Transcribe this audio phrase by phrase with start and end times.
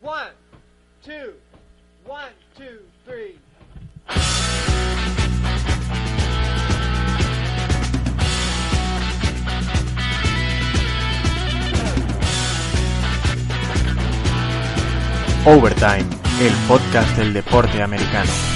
[0.00, 0.28] One,
[1.02, 1.32] two,
[2.04, 3.38] one, two, three.
[15.46, 16.04] Overtime,
[16.40, 18.55] el podcast del deporte americano.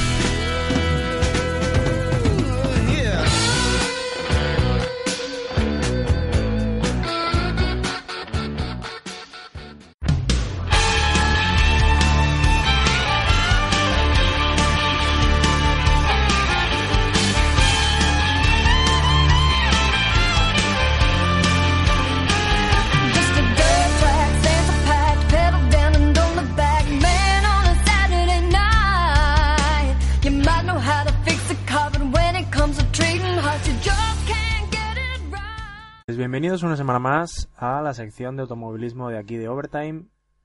[36.20, 40.04] Bienvenidos una semana más a la sección de automovilismo de aquí de Overtime.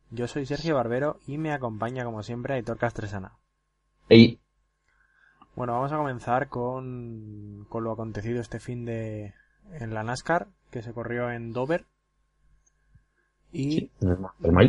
[0.09, 3.33] Yo soy Sergio Barbero y me acompaña como siempre Aitor Castresana.
[4.07, 4.39] Ey,
[5.55, 9.33] Bueno, vamos a comenzar con, con lo acontecido este fin de
[9.73, 11.85] en la NASCAR, que se corrió en Dover.
[13.51, 13.89] Y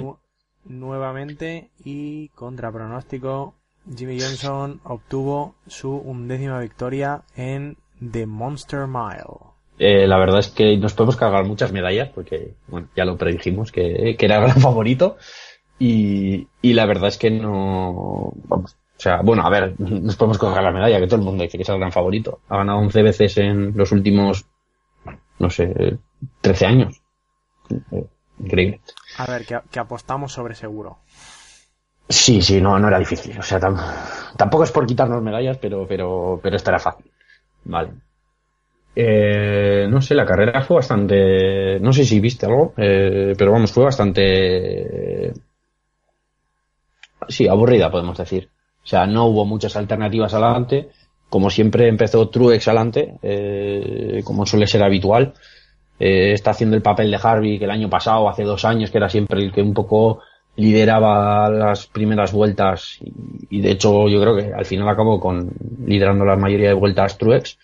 [0.00, 0.18] nu-
[0.64, 3.54] nuevamente y contra pronóstico,
[3.94, 7.76] Jimmy Johnson obtuvo su undécima victoria en
[8.10, 9.54] The Monster Mile.
[9.78, 13.70] Eh, la verdad es que nos podemos cargar muchas medallas porque, bueno, ya lo predijimos
[13.72, 15.16] que, que era el gran favorito
[15.78, 20.38] y, y la verdad es que no, vamos, o sea, bueno, a ver, nos podemos
[20.38, 22.40] cargar la medalla que todo el mundo dice que es el gran favorito.
[22.48, 24.46] Ha ganado 11 veces en los últimos,
[25.38, 25.98] no sé,
[26.40, 27.02] 13 años.
[27.92, 28.06] Eh,
[28.38, 28.80] Increíble.
[29.18, 30.98] A ver, que, que apostamos sobre seguro.
[32.08, 33.38] Sí, sí, no, no era difícil.
[33.38, 33.80] O sea, tam-
[34.36, 37.10] tampoco es por quitarnos medallas, pero, pero, pero esta era fácil.
[37.64, 37.90] Vale.
[38.98, 43.70] Eh, no sé, la carrera fue bastante, no sé si viste algo, eh, pero vamos,
[43.70, 45.34] fue bastante,
[47.28, 48.48] sí, aburrida, podemos decir.
[48.82, 50.88] O sea, no hubo muchas alternativas adelante.
[51.28, 55.34] Como siempre empezó Truex adelante, eh, como suele ser habitual.
[55.98, 58.98] Eh, está haciendo el papel de Harvey que el año pasado, hace dos años, que
[58.98, 60.20] era siempre el que un poco
[60.56, 65.52] lideraba las primeras vueltas y, y de hecho yo creo que al final acabó con
[65.84, 67.58] liderando la mayoría de vueltas Truex.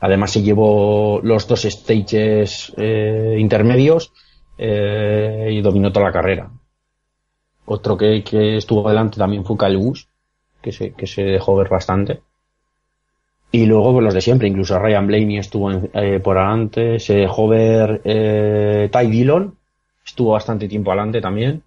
[0.00, 4.12] Además se llevó los dos stages eh, intermedios
[4.58, 6.50] eh, y dominó toda la carrera.
[7.66, 8.22] Otro que,
[8.56, 10.06] estuvo adelante también fue Busch,
[10.62, 12.22] que se, que se dejó ver bastante.
[13.52, 17.14] Y luego pues, los de siempre, incluso Ryan Blaney estuvo en- eh, por adelante, se
[17.14, 19.56] dejó ver eh, Ty Dillon,
[20.04, 21.62] estuvo bastante tiempo adelante también.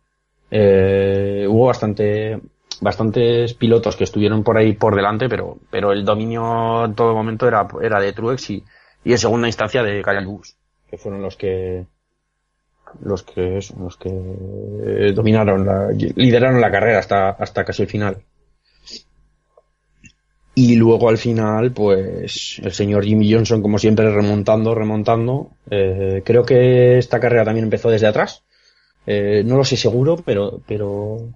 [1.50, 2.40] Hubo bastante,
[2.82, 7.48] bastantes pilotos que estuvieron por ahí por delante, pero, pero el dominio en todo momento
[7.48, 8.64] era, era de Truex y,
[9.04, 10.28] y en segunda instancia de Kyle
[10.90, 11.86] que fueron los que,
[13.02, 17.88] los que, eso, los que eh, dominaron la, lideraron la carrera hasta, hasta casi el
[17.88, 18.18] final.
[20.56, 25.52] Y luego al final, pues el señor Jimmy Johnson, como siempre, remontando, remontando.
[25.70, 28.44] Eh, creo que esta carrera también empezó desde atrás.
[29.08, 31.30] Eh, no lo sé seguro, pero, pero,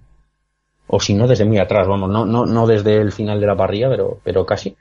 [0.86, 3.56] o si no, desde muy atrás, vamos, no, no, no desde el final de la
[3.56, 4.76] parrilla, pero, pero casi.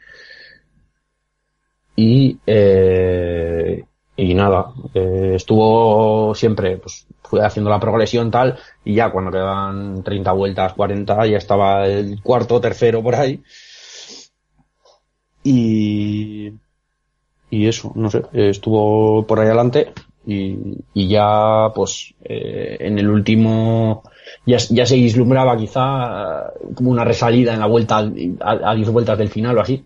[1.96, 3.84] Y, eh,
[4.16, 10.04] y nada, eh, estuvo siempre, pues, fue haciendo la progresión tal, y ya cuando quedaban
[10.04, 13.42] 30 vueltas, 40, ya estaba el cuarto, tercero por ahí.
[15.44, 16.54] Y,
[17.50, 19.94] y eso, no sé, estuvo por ahí adelante
[20.26, 24.04] y, y ya, pues, eh, en el último,
[24.46, 28.90] ya, ya se vislumbraba quizá eh, como una resalida en la vuelta a, a 10
[28.90, 29.86] vueltas del final o así.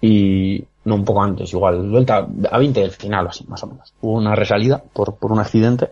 [0.00, 3.66] Y, no, un poco antes, igual, vuelta a 20 del final o así, más o
[3.66, 3.92] menos.
[4.00, 5.90] Hubo una resalida por, por un accidente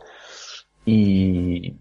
[0.84, 1.74] y,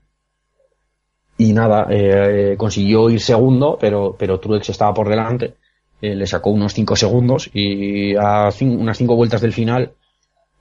[1.37, 5.55] y nada, eh, consiguió ir segundo, pero, pero Truex estaba por delante.
[6.01, 9.93] Eh, le sacó unos 5 segundos y a unas 5 vueltas del final,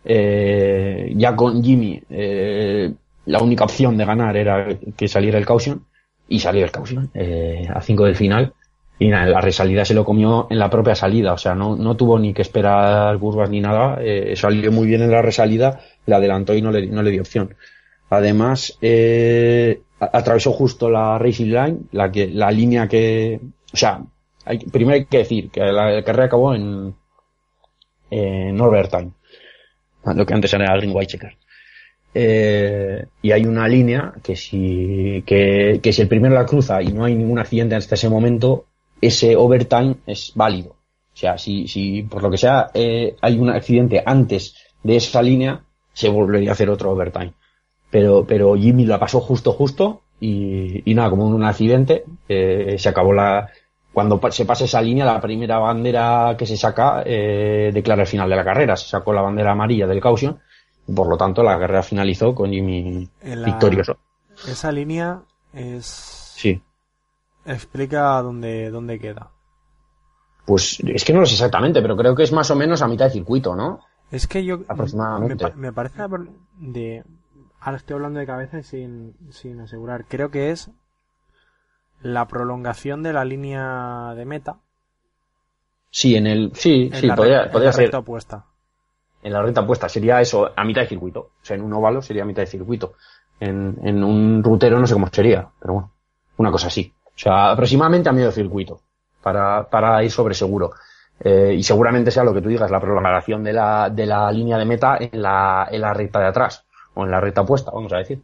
[0.04, 2.92] eh, ya con Jimmy, eh,
[3.26, 5.84] la única opción de ganar era que saliera el caution
[6.28, 8.52] y salió el caution eh, a 5 del final.
[8.98, 11.96] Y nada, la resalida se lo comió en la propia salida, o sea, no, no
[11.96, 16.14] tuvo ni que esperar curvas ni nada, eh, salió muy bien en la resalida, le
[16.14, 17.56] adelantó y no le, no le dio opción.
[18.08, 23.40] Además, eh, atravesó justo la Racing Line, la que, la línea que,
[23.72, 24.00] o sea,
[24.44, 26.94] hay, primero hay que decir que la carrera acabó en,
[28.10, 29.10] en overtime,
[30.14, 31.36] lo que antes era Green White Checker.
[32.16, 36.92] Eh, y hay una línea que si, que, que si el primero la cruza y
[36.92, 38.66] no hay ningún accidente hasta ese momento,
[39.00, 40.70] ese overtime es válido.
[40.70, 45.22] O sea, si, si por lo que sea eh, hay un accidente antes de esa
[45.22, 47.32] línea, se volvería a hacer otro overtime.
[47.90, 52.88] Pero, pero Jimmy la pasó justo, justo y, y nada, como un accidente, eh, se
[52.88, 53.50] acabó la,
[53.94, 58.28] cuando se pasa esa línea, la primera bandera que se saca eh, declara el final
[58.28, 58.76] de la carrera.
[58.76, 60.38] Se sacó la bandera amarilla del caution.
[60.86, 63.96] y Por lo tanto, la carrera finalizó con Jimmy la- victorioso.
[64.48, 65.86] Esa línea es...
[66.36, 66.60] Sí.
[67.46, 69.30] Explica dónde, dónde queda.
[70.46, 72.88] Pues es que no lo sé exactamente, pero creo que es más o menos a
[72.88, 73.80] mitad de circuito, ¿no?
[74.10, 74.60] Es que yo...
[74.68, 75.46] Aproximadamente.
[75.50, 76.02] Me, me parece
[76.58, 77.04] de...
[77.60, 80.04] Ahora estoy hablando de cabeza y sin, sin asegurar.
[80.06, 80.70] Creo que es
[82.04, 84.58] la prolongación de la línea de meta
[85.90, 87.82] Sí, en el, sí, en sí, la, podría, re- en podría la ser.
[87.84, 88.44] recta opuesta.
[89.22, 91.20] En la recta puesta sería eso, a mitad de circuito.
[91.20, 92.94] O sea, en un óvalo sería a mitad de circuito.
[93.40, 95.92] En, en un rutero no sé cómo sería, pero bueno,
[96.36, 96.92] una cosa así.
[97.06, 98.80] O sea, aproximadamente a medio circuito,
[99.22, 100.72] para, para ir sobre seguro.
[101.20, 104.58] Eh, y seguramente sea lo que tú digas, la prolongación de la, de la línea
[104.58, 106.64] de meta en la, en la recta de atrás,
[106.94, 108.20] o en la recta opuesta, vamos a decir.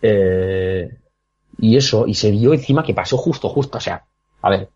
[0.00, 0.90] Eh,
[1.58, 4.04] y eso, y se vio encima que pasó justo, justo, o sea,
[4.40, 4.68] a ver,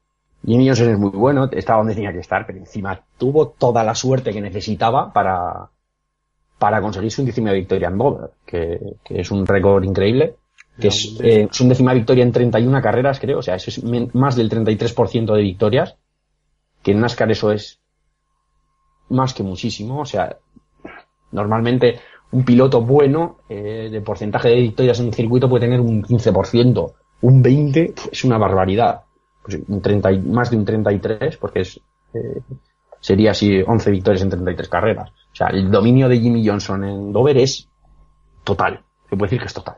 [0.44, 3.94] Jimmy Johnson es muy bueno, estaba donde tenía que estar, pero encima tuvo toda la
[3.94, 5.70] suerte que necesitaba para,
[6.58, 10.37] para conseguir su undécima victoria en Dover, que, que es un récord increíble,
[10.78, 13.82] que es eh, su undécima victoria en 31 carreras, creo, o sea, eso es
[14.14, 15.96] más del 33% de victorias,
[16.82, 17.81] que en NASCAR eso es
[19.08, 20.37] más que muchísimo, o sea,
[21.32, 21.99] normalmente
[22.32, 26.93] un piloto bueno eh, de porcentaje de victorias en un circuito puede tener un 15%,
[27.23, 29.02] un 20% pf, es una barbaridad,
[29.43, 31.81] pues un 30, y- más de un 33, porque es
[32.14, 32.40] eh,
[33.00, 35.11] sería así 11 victorias en 33 carreras.
[35.11, 37.69] O sea, el dominio de Jimmy Johnson en Dover es
[38.44, 39.76] total, se puede decir que es total.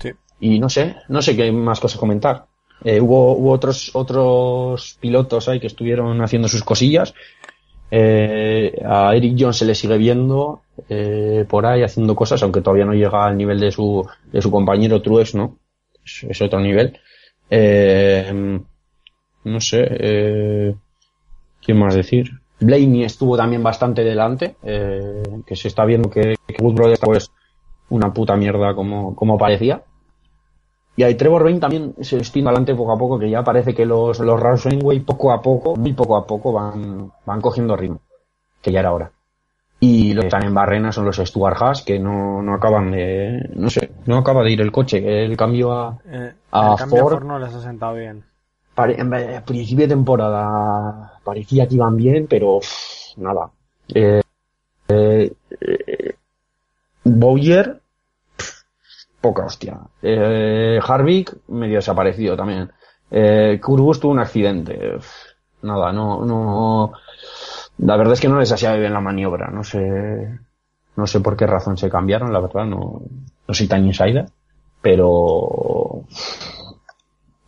[0.00, 0.10] Sí.
[0.40, 2.46] Y no sé, no sé qué más cosas comentar.
[2.82, 7.14] Eh, hubo, hubo otros, otros pilotos ahí que estuvieron haciendo sus cosillas.
[7.90, 12.84] Eh, a Eric Jones se le sigue viendo eh, por ahí haciendo cosas, aunque todavía
[12.84, 15.58] no llega al nivel de su, de su compañero Truex, ¿no?
[16.04, 16.98] Es, otro nivel.
[17.48, 18.60] Eh,
[19.44, 20.74] no sé, eh,
[21.62, 22.30] ¿quién más decir?
[22.60, 27.30] Blaney estuvo también bastante delante, eh, que se está viendo que, que Wood pues
[27.90, 29.82] una puta mierda como, como parecía.
[30.96, 33.84] Y ahí Trevor Bain también se estima adelante poco a poco, que ya parece que
[33.84, 38.00] los, los Rawsonway poco a poco, muy poco a poco van, van cogiendo ritmo,
[38.62, 39.10] que ya era hora.
[39.80, 43.50] Y los que están en barrena son los Stuart Haas, que no, no acaban de,
[43.54, 47.00] no sé, no acaba de ir el coche, el cambio a, Eh, A el cambio
[47.06, 47.24] a Ford.
[47.24, 48.22] No les ha sentado bien.
[48.74, 49.10] pare- en
[49.44, 52.60] principio de temporada parecía que iban bien, pero
[53.16, 53.50] nada.
[53.92, 54.22] Eh,
[54.88, 56.14] eh, eh,
[57.04, 57.80] Bowyer,
[59.24, 59.80] poca hostia.
[60.02, 62.70] Eh, Harvick, medio desaparecido también.
[63.10, 63.58] Eh,
[63.98, 64.98] tuvo un accidente.
[65.62, 66.92] Nada, no, no.
[67.78, 69.48] La verdad es que no les hacía bien la maniobra.
[69.50, 69.80] No sé,
[70.96, 73.00] no sé por qué razón se cambiaron, la verdad, no,
[73.48, 74.26] no soy tan insider.
[74.82, 76.04] Pero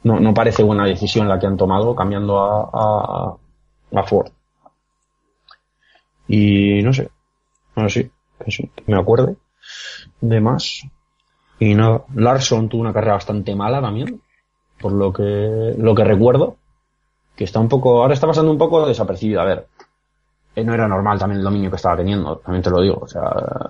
[0.04, 3.36] no, no parece buena decisión la que han tomado cambiando a,
[3.92, 4.30] a, Ford.
[6.26, 7.10] Y no sé,
[7.76, 9.36] no sé, que me acuerde
[10.22, 10.86] de más.
[11.58, 14.20] Y nada, Larson tuvo una carrera bastante mala también,
[14.80, 16.56] por lo que, lo que recuerdo,
[17.34, 19.40] que está un poco, ahora está pasando un poco desapercibido.
[19.40, 19.66] A ver,
[20.54, 23.06] eh, no era normal también el dominio que estaba teniendo, también te lo digo, o
[23.06, 23.22] sea,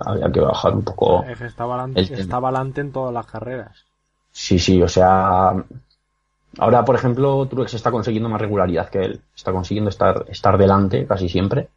[0.04, 1.24] había que bajar un poco.
[1.24, 3.84] Estaba adelante, estaba adelante en todas las carreras.
[4.30, 5.52] Sí, sí, o sea,
[6.58, 11.06] ahora por ejemplo Truex está consiguiendo más regularidad que él, está consiguiendo estar, estar delante
[11.06, 11.68] casi siempre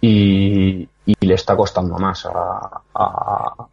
[0.00, 3.66] y, y le está costando más a, a,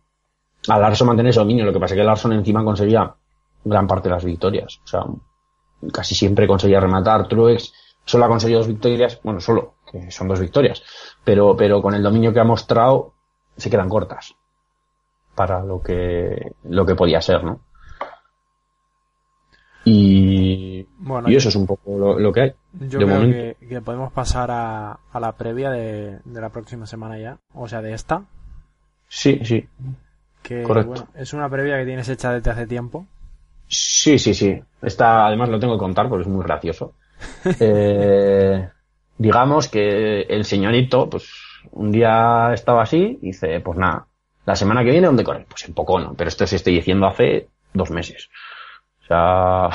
[0.67, 3.13] a Larson mantener ese dominio, lo que pasa es que Larson encima conseguía
[3.63, 5.03] gran parte de las victorias, o sea,
[5.93, 7.73] casi siempre conseguía rematar, Truex
[8.05, 10.83] solo ha conseguido dos victorias, bueno, solo, que son dos victorias,
[11.23, 13.13] pero, pero con el dominio que ha mostrado
[13.57, 14.33] se quedan cortas
[15.35, 17.61] para lo que, lo que podía ser, ¿no?
[19.83, 22.53] Y, Bueno, y yo- eso es un poco lo, lo que hay.
[22.81, 23.35] Yo de creo momento.
[23.59, 27.67] que, que podemos pasar a, a la previa de, de la próxima semana ya, o
[27.67, 28.23] sea, de esta,
[29.13, 29.67] Sí, sí.
[30.43, 30.89] Que Correcto.
[30.91, 33.05] bueno, es una previa que tienes hecha desde hace tiempo.
[33.67, 34.61] Sí, sí, sí.
[34.81, 36.93] Esta, además lo tengo que contar porque es muy gracioso.
[37.59, 38.67] Eh,
[39.17, 41.29] digamos que el señorito, pues,
[41.71, 44.07] un día estaba así y dice, pues nada,
[44.45, 45.45] La semana que viene, ¿dónde corre?
[45.47, 48.29] Pues en Pocono, pero esto se estoy diciendo hace dos meses.
[49.03, 49.69] O sea,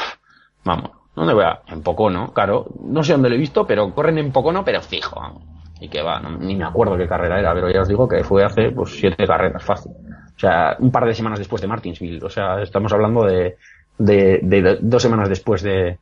[0.65, 1.61] vamos, ¿dónde voy a?
[1.69, 2.67] En Pocono, claro.
[2.81, 5.21] No sé dónde lo he visto, pero corren en Pocono, pero fijo.
[5.21, 5.45] vamos.
[5.81, 8.25] Y que va, no- ni me acuerdo qué carrera era, pero ya os digo que
[8.25, 9.93] fue hace pues siete carreras, fácil.
[10.37, 12.23] O sea, un par de semanas después de Martinsville.
[12.23, 13.57] O sea, estamos hablando de,
[13.99, 15.99] de, de dos semanas después de,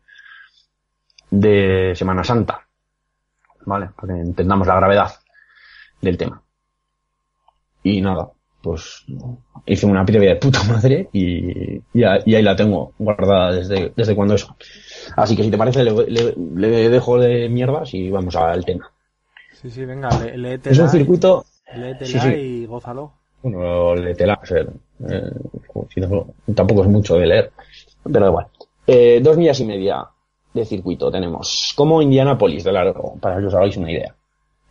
[1.31, 2.67] de Semana Santa.
[3.67, 3.91] ¿Vale?
[3.97, 5.11] Para que entendamos la gravedad
[6.01, 6.43] del tema.
[7.83, 8.31] Y nada,
[8.63, 9.05] pues
[9.67, 14.35] hice una previa de puta madre y, y, ahí la tengo guardada desde, desde cuando
[14.35, 14.57] eso.
[15.17, 18.91] Así que si te parece, le, le- le dejo de mierdas y vamos al tema.
[19.53, 22.29] Sí, sí, venga, lé- léetela, Es un circuito, léetela sí, sí.
[22.35, 23.13] y gózalo.
[23.45, 24.61] Bueno, o sea,
[25.09, 27.53] eh, no, tampoco es mucho de leer,
[28.11, 28.47] pero igual.
[28.87, 30.07] Eh, dos millas y media
[30.53, 34.15] de circuito tenemos, como Indianapolis de largo, para que os hagáis una idea.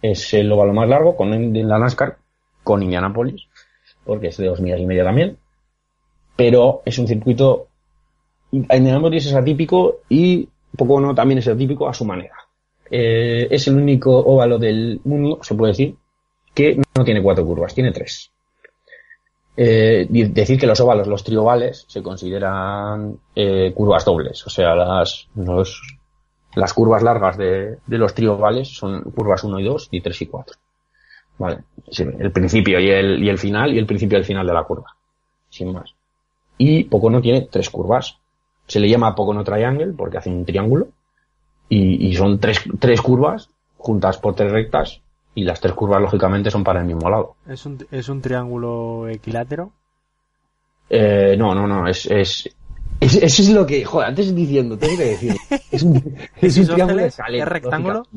[0.02, 2.18] Es el óvalo más largo con la NASCAR,
[2.64, 3.48] con Indianapolis,
[4.04, 5.38] porque es de dos millas y media también,
[6.36, 7.68] pero es un circuito,
[8.52, 12.36] Indianapolis es atípico y Pocono también es atípico a su manera.
[12.90, 15.96] Eh, es el único óvalo del mundo, se puede decir,
[16.56, 18.33] que no tiene cuatro curvas, tiene tres.
[19.56, 25.28] Eh, decir que los óvalos, los triovales, se consideran eh, curvas dobles, o sea, las,
[25.36, 25.82] los-
[26.56, 30.28] las curvas largas de, de los triovales son curvas 1 y 2 y 3 y
[30.28, 30.58] 4.
[31.40, 31.64] Vale,
[32.20, 34.64] el principio y el, y el final y el principio y el final de la
[34.64, 34.96] curva,
[35.50, 35.96] sin más.
[36.58, 38.18] Y Pocono tiene tres curvas.
[38.68, 40.90] Se le llama Pocono Triangle porque hace un triángulo
[41.70, 45.02] y, y son tres, tres curvas juntas por tres rectas
[45.36, 47.36] y las tres curvas lógicamente son para el mismo lado.
[47.48, 49.72] Es un, es un triángulo equilátero.
[50.90, 52.50] Eh, no, no, no, es, es,
[53.00, 55.96] es- eso es lo que, joder, antes diciendo, tengo que decir, es un,
[56.42, 58.08] es un triángulo escaleno, ¿Es rectángulo?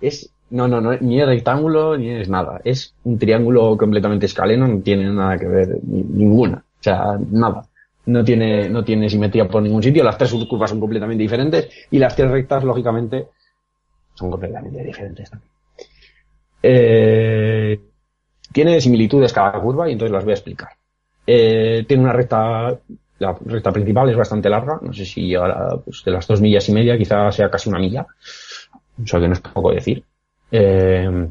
[0.00, 4.68] Es, no, no, no, ni es rectángulo ni es nada, es un triángulo completamente escaleno,
[4.68, 7.66] no tiene nada que ver, ni- ninguna, o sea, nada.
[8.04, 11.98] No tiene, no tiene simetría por ningún sitio, las tres curvas son completamente diferentes y
[11.98, 13.26] las tres rectas, lógicamente,
[14.14, 15.50] son completamente diferentes también.
[16.62, 17.80] Eh,
[18.52, 20.68] tiene similitudes cada curva y entonces las voy a explicar.
[21.26, 22.78] Eh, tiene una recta,
[23.18, 26.68] la recta principal es bastante larga, no sé si llegará pues, de las dos millas
[26.68, 28.06] y media, quizá sea casi una milla,
[29.02, 30.04] o sea que no es poco decir.
[30.50, 31.28] Eh,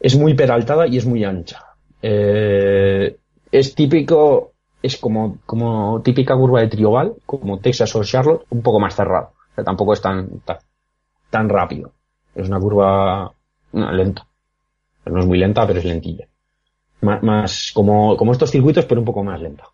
[0.00, 1.64] es muy peraltada y es muy ancha.
[2.02, 3.16] Eh,
[3.50, 8.80] es típico, es como, como típica curva de trioval, como Texas o Charlotte, un poco
[8.80, 9.32] más cerrado.
[9.52, 10.28] O sea, tampoco es tan,
[11.30, 11.92] tan, rápido.
[12.34, 13.32] Es una curva
[13.72, 14.26] lenta.
[15.06, 16.26] No es muy lenta, pero es lentilla
[17.02, 19.64] más, más como, como estos circuitos, pero un poco más lenta.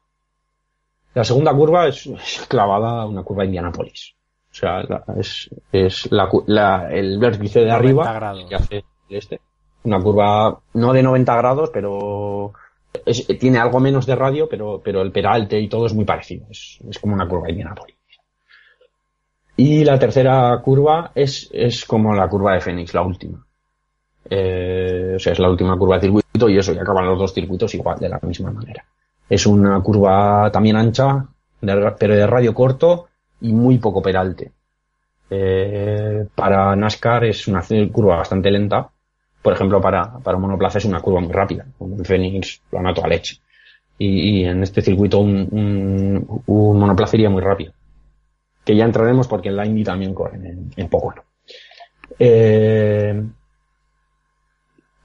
[1.15, 4.15] La segunda curva es, es clavada a una curva de Indianapolis.
[4.51, 8.45] O sea, la- es, es la, la- el vértice de 90 arriba grados.
[8.49, 8.77] que hace
[9.09, 9.41] el este.
[9.85, 12.53] Una curva no de 90 grados, pero
[13.07, 16.47] es- tiene algo menos de radio, pero, pero el peralte y todo es muy parecido.
[16.51, 17.97] Es, es como una curva Indianapolis.
[19.57, 23.45] Y la tercera curva es, es como la curva de Phoenix, la última.
[24.33, 27.35] Eh, o sea, es la última curva de circuito y eso, y acaban los dos
[27.35, 28.85] circuitos igual, de la misma manera.
[29.29, 31.27] Es una curva también ancha,
[31.61, 33.09] pero de radio corto
[33.41, 34.53] y muy poco peralte.
[35.29, 38.89] Eh, para NASCAR es una curva bastante lenta.
[39.43, 41.67] Por ejemplo, para, para monoplaza es una curva muy rápida.
[41.81, 43.37] En Phoenix lo han a leche.
[43.99, 47.73] Y, en este circuito un, un, un monoplaza iría muy rápido.
[48.65, 51.23] Que ya entraremos porque en la Indy también corren en, en Pocono.
[52.19, 53.23] Eh,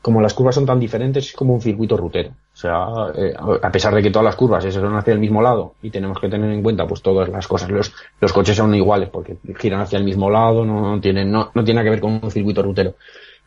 [0.05, 2.29] como las curvas son tan diferentes, es como un circuito rutero.
[2.29, 2.85] O sea,
[3.15, 5.89] eh, a pesar de que todas las curvas se son hacia el mismo lado y
[5.89, 9.37] tenemos que tener en cuenta pues todas las cosas, los, los coches son iguales porque
[9.57, 12.29] giran hacia el mismo lado, no, no tienen, no, no tiene que ver con un
[12.29, 12.93] circuito rutero.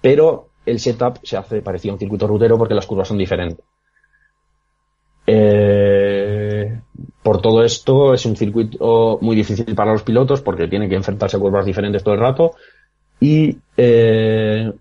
[0.00, 3.64] Pero el setup se hace parecido a un circuito rutero porque las curvas son diferentes.
[5.28, 6.76] Eh,
[7.22, 11.36] por todo esto es un circuito muy difícil para los pilotos porque tienen que enfrentarse
[11.36, 12.56] a curvas diferentes todo el rato
[13.20, 14.72] y eh,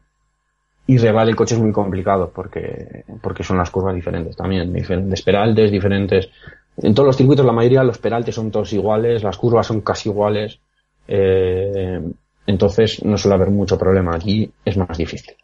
[0.87, 5.21] y regar el coche es muy complicado porque porque son las curvas diferentes también diferentes
[5.21, 6.29] peraltes diferentes.
[6.77, 10.09] En todos los circuitos la mayoría los peraltes son todos iguales las curvas son casi
[10.09, 10.59] iguales
[11.07, 12.01] eh,
[12.47, 14.15] entonces no suele haber mucho problema.
[14.15, 15.35] Aquí es más difícil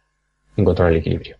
[0.55, 1.37] encontrar el equilibrio.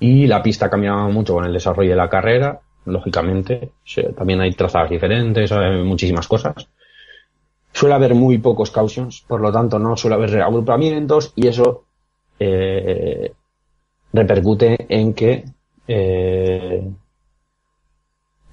[0.00, 3.72] Y la pista ha cambiado mucho con el desarrollo de la carrera lógicamente.
[4.16, 6.68] También hay trazadas diferentes hay muchísimas cosas.
[7.72, 11.84] Suele haber muy pocos cautions, por lo tanto no suele haber reagrupamientos y eso
[12.38, 13.32] eh,
[14.12, 15.44] repercute en que
[15.88, 16.90] eh,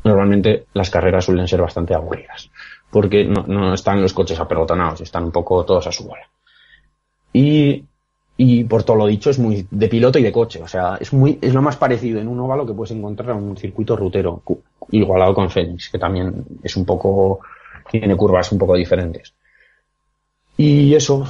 [0.04, 2.50] normalmente las carreras suelen ser bastante aburridas
[2.94, 6.30] porque no, están los coches apelotonados, están un poco todos a su bola.
[7.34, 7.84] Y
[8.36, 11.13] y por todo lo dicho es muy de piloto y de coche, o sea, es
[11.13, 14.42] muy es lo más parecido en un óvalo que puedes encontrar en un circuito rutero,
[14.92, 17.40] igualado con Phoenix, que también es un poco
[17.90, 19.34] tiene curvas un poco diferentes.
[20.58, 21.28] Y eso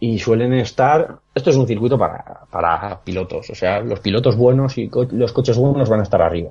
[0.00, 4.76] y suelen estar esto es un circuito para, para pilotos, o sea, los pilotos buenos
[4.78, 6.50] y co- los coches buenos van a estar arriba.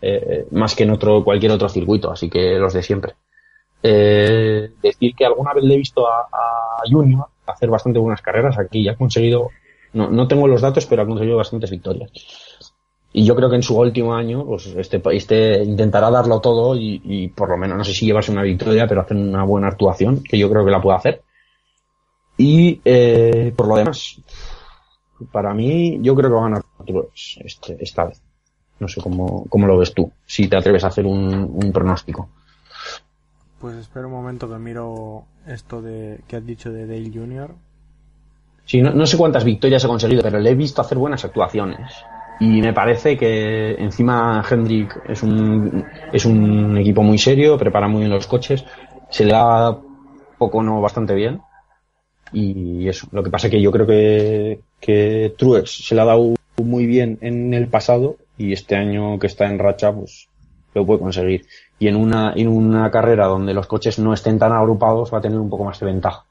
[0.00, 3.14] Eh, eh, más que en otro cualquier otro circuito, así que los de siempre.
[3.82, 6.26] Eh, decir que alguna vez le he visto a,
[6.90, 9.50] Junior hacer bastante buenas carreras aquí y ha conseguido,
[9.94, 12.10] no, no tengo los datos, pero ha conseguido bastantes victorias.
[13.12, 17.00] Y yo creo que en su último año, pues este, este intentará darlo todo y,
[17.04, 20.22] y por lo menos, no sé si llevarse una victoria, pero hacer una buena actuación,
[20.22, 21.22] que yo creo que la puede hacer.
[22.38, 24.20] Y eh, por lo demás,
[25.30, 28.22] para mí, yo creo que va a ganar Truex este, esta vez.
[28.78, 32.28] No sé cómo, cómo lo ves tú, si te atreves a hacer un, un pronóstico.
[33.60, 37.50] Pues espera un momento que miro esto de que has dicho de Dale Jr.
[38.64, 41.92] Sí, no, no sé cuántas victorias ha conseguido, pero le he visto hacer buenas actuaciones.
[42.38, 48.00] Y me parece que encima Hendrick es un, es un equipo muy serio, prepara muy
[48.00, 48.64] bien los coches,
[49.10, 49.76] se le da
[50.38, 51.40] poco no bastante bien.
[52.32, 56.04] Y eso, lo que pasa es que yo creo que, que Truex se le ha
[56.04, 60.28] dado muy bien en el pasado y este año que está en racha, pues
[60.74, 61.46] lo puede conseguir.
[61.78, 65.22] Y en una, en una carrera donde los coches no estén tan agrupados va a
[65.22, 66.24] tener un poco más de ventaja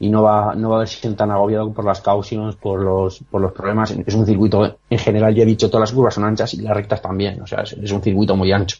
[0.00, 3.42] y no va, no va a verse tan agobiado por las cautions, por los, por
[3.42, 3.90] los problemas.
[3.90, 6.74] Es un circuito, en general, ya he dicho, todas las curvas son anchas y las
[6.74, 7.40] rectas también.
[7.42, 8.78] O sea, es, es un circuito muy ancho.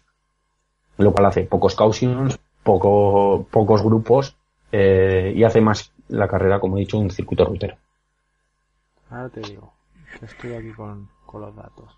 [0.96, 4.34] Lo cual hace pocos cautions, poco, pocos grupos,
[4.72, 7.76] eh, y hace más la carrera, como he dicho, un circuito rutero.
[9.10, 9.72] Ahora te digo,
[10.18, 11.96] que estoy aquí con, con los datos.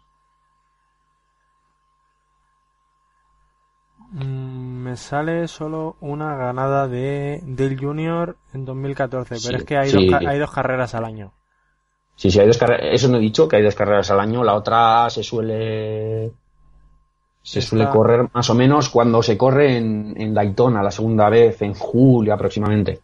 [4.12, 8.36] Mm, me sale solo una ganada de Dale Jr.
[8.52, 10.08] en 2014, Sí, pero es que hay, sí.
[10.10, 11.32] dos, hay dos carreras al año.
[12.16, 14.44] Sí, sí, hay dos carreras, eso no he dicho, que hay dos carreras al año.
[14.44, 16.30] La otra se suele,
[17.42, 21.28] se Esta- suele correr más o menos cuando se corre en, en Daytona la segunda
[21.28, 23.00] vez, en julio aproximadamente.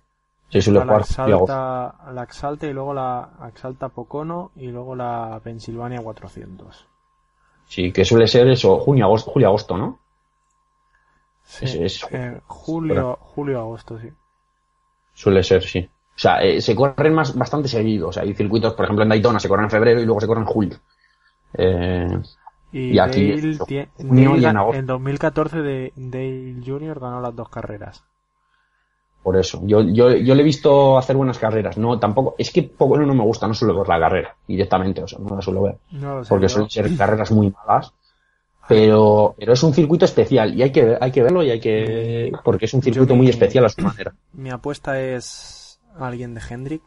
[0.50, 1.54] Se suele la jugar agosto.
[1.54, 6.86] Exalta, la Exalta y luego la Exalta Pocono y luego la Pensilvania 400.
[7.68, 10.00] Sí, que suele ser eso, junio, agosto, julio, agosto, ¿no?
[11.44, 14.10] Sí, Es- es- eh, julio, julio, agosto, sí.
[15.14, 15.80] Suele ser, sí.
[16.16, 18.08] O sea, eh, se corren más, bastante seguidos.
[18.10, 20.26] O sea, hay circuitos, por ejemplo, en Daytona se corren en febrero y luego se
[20.26, 20.78] corren en julio.
[21.54, 22.18] Eh,
[22.72, 24.78] Y, Y aquí, Dale, eso, tie- junio Dale y en agosto.
[24.78, 27.00] en 2014 de Dale Jr.
[27.00, 28.04] ganó las dos carreras.
[29.22, 29.60] Por eso.
[29.64, 31.76] Yo, yo, yo le he visto hacer buenas carreras.
[31.76, 35.08] No, tampoco, es que poco no me gusta, no suelo ver la carrera directamente, o
[35.08, 35.78] sea, no la suelo ver.
[35.92, 36.22] No.
[36.28, 37.92] Porque suelen ser carreras muy malas.
[38.68, 42.30] Pero, pero es un circuito especial y hay que, hay que verlo y hay que,
[42.44, 44.12] porque es un circuito muy mi- especial a su manera.
[44.34, 46.82] Mi apuesta es alguien de Hendrick.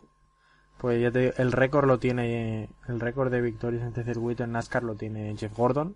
[0.78, 4.44] Pues ya te digo, el récord lo tiene, el récord de victorias en este circuito
[4.44, 5.96] en NASCAR lo tiene Jeff Gordon.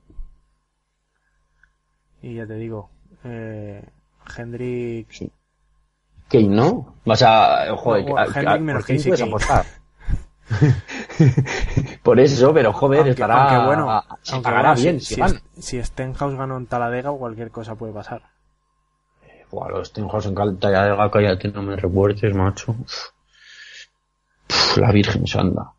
[2.22, 2.90] Y ya te digo,
[3.24, 3.84] eh,
[4.38, 5.32] Hendrick, Sí.
[6.30, 6.96] Kane, ¿no?
[7.06, 9.32] Vas a, joder, No, a- a- menos ¿por quién Casey puedes Kane.
[9.32, 9.66] apostar?
[12.04, 15.16] Por eso, pero joder, aunque, estará, aunque bueno, se aunque pagará bueno, bien, si,
[15.60, 18.22] si Stenhouse ganó en Taladega, cualquier cosa puede pasar.
[19.52, 20.36] Buah, los Stenhouse en
[20.72, 22.76] ya, cállate, no me recuerdes, macho.
[24.78, 25.72] La Virgen Santa.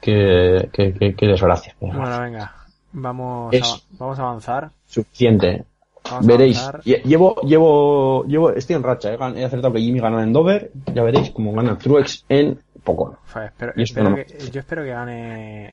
[0.00, 1.14] Qué, qué, desgracia.
[1.14, 1.76] qué desgracia.
[1.80, 2.54] Bueno, venga,
[2.92, 4.70] vamos, Es- a, vamos a avanzar.
[4.86, 5.64] Suficiente.
[6.10, 6.70] Vamos Veréis,
[7.04, 9.18] llevo, llevo, llevo, estoy en racha, eh.
[9.36, 13.18] He acertado que Jimmy ganó en Dover, ya veréis cómo gana Truex en Pocono.
[13.34, 15.72] Espero- Y eso espero no- que- yo espero que gane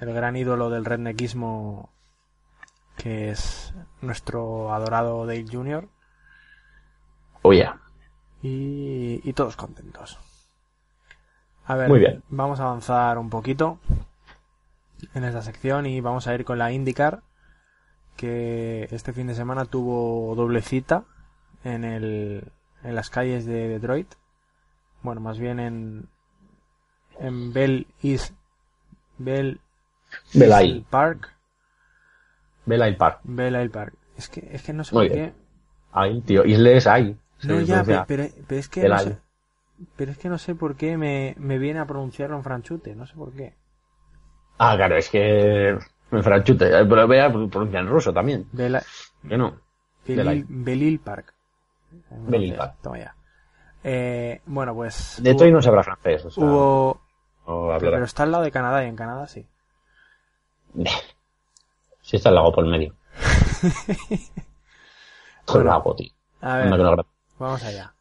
[0.00, 1.90] el gran ídolo del redneckismo,
[2.96, 5.88] que es nuestro adorado Dale Jr.
[7.42, 7.68] Oye,
[8.42, 10.18] Y, y todos contentos.
[11.66, 12.22] A ver, Muy bien.
[12.28, 13.78] vamos a avanzar un poquito
[15.14, 17.22] en esta sección y vamos a ir con la IndyCar,
[18.18, 21.04] que este fin de semana tuvo doble cita
[21.62, 22.52] en, el,
[22.82, 24.12] en las calles de Detroit.
[25.02, 26.08] Bueno, más bien en,
[27.20, 28.34] en Bell East,
[29.18, 29.60] Bell
[30.34, 30.84] Isle.
[30.90, 31.32] Park.
[32.66, 33.20] Vela el par.
[33.22, 33.94] Bell Isle Park.
[34.16, 35.30] Es que, es que no sé Muy por bien.
[35.30, 35.36] qué.
[35.92, 37.16] Ahí, tío, Isles hay.
[37.44, 39.16] No, ya, pero, pero, es que no sé,
[39.96, 43.06] pero es que no sé por qué me, me viene a pronunciarlo en franchute, no
[43.06, 43.54] sé por qué.
[44.58, 45.78] Ah, claro, es que
[46.10, 48.48] en franchute, eh, pero vea, pronuncia en ruso también.
[48.52, 48.82] Bela,
[49.28, 49.60] Que no.
[50.06, 51.34] Belil, Park.
[52.10, 52.76] Belil Park.
[52.82, 53.14] Toma ya.
[53.84, 57.00] Eh, bueno, pues De Detroit no se habla francés, o sea, hubo,
[57.78, 59.46] pero está al lado de Canadá y en Canadá sí.
[62.02, 62.94] Si está el lago por el medio.
[65.44, 66.12] Todo el Bueno, lago, tío.
[66.40, 67.04] A ver, no
[67.38, 67.94] vamos allá.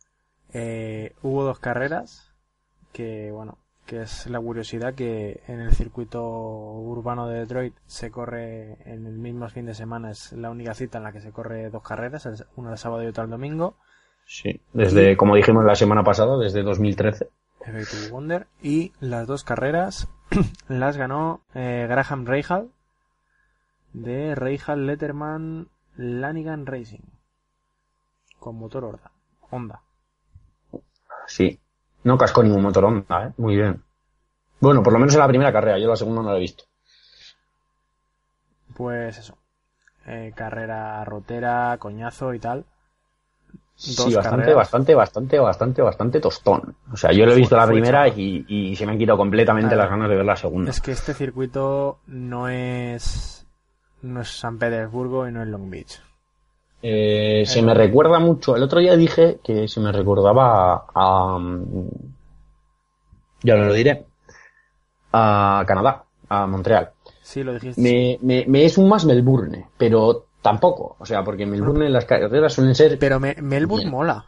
[0.54, 2.34] Eh, hubo dos carreras
[2.92, 8.78] que, bueno, que es la curiosidad que en el circuito urbano de Detroit se corre
[8.86, 11.72] en el mismo fin de semana, es la única cita en la que se corre
[11.72, 13.78] dos carreras, una el sábado y otra el domingo,
[14.28, 14.60] Sí.
[14.74, 17.30] Desde, como dijimos la semana pasada, desde 2013.
[17.62, 20.10] Effective Wonder, y las dos carreras
[20.68, 22.70] las ganó eh, Graham Rahal
[23.94, 27.02] de Rahal Letterman Lanigan Racing
[28.38, 29.12] con motor Honda.
[29.50, 29.82] Honda.
[31.26, 31.60] Sí.
[32.08, 33.34] No cascó ningún motor Honda, ¿eh?
[33.38, 33.84] Muy bien.
[34.62, 35.78] Bueno, por lo menos en la primera carrera.
[35.78, 36.64] Yo la segunda no la he visto.
[38.76, 39.38] Pues eso.
[40.06, 42.66] Eh, carrera rotera, coñazo y tal.
[43.76, 46.76] Sí, bastante, bastante, bastante, bastante, bastante tostón.
[46.92, 49.76] O sea, yo lo he visto la primera y, y se me han quitado completamente
[49.76, 49.84] Claro.
[49.84, 50.72] las ganas de ver la segunda.
[50.72, 53.46] Es que este circuito no es.
[54.02, 56.02] No es San Petersburgo y no es Long Beach.
[56.82, 58.56] Eh, se me recuerda mucho.
[58.56, 60.86] El otro día dije que se me recordaba a.
[60.94, 61.40] a,
[63.44, 64.06] ya no lo diré.
[65.14, 66.92] A Canadá, a Montreal.
[67.22, 67.82] Sí, lo dijiste.
[67.82, 70.96] Me, me, me es un más Melbourne, pero tampoco.
[71.00, 73.00] O sea, porque en Melbourne las carreras suelen ser.
[73.00, 73.92] Pero me- Melbourne Bien.
[73.92, 74.26] mola.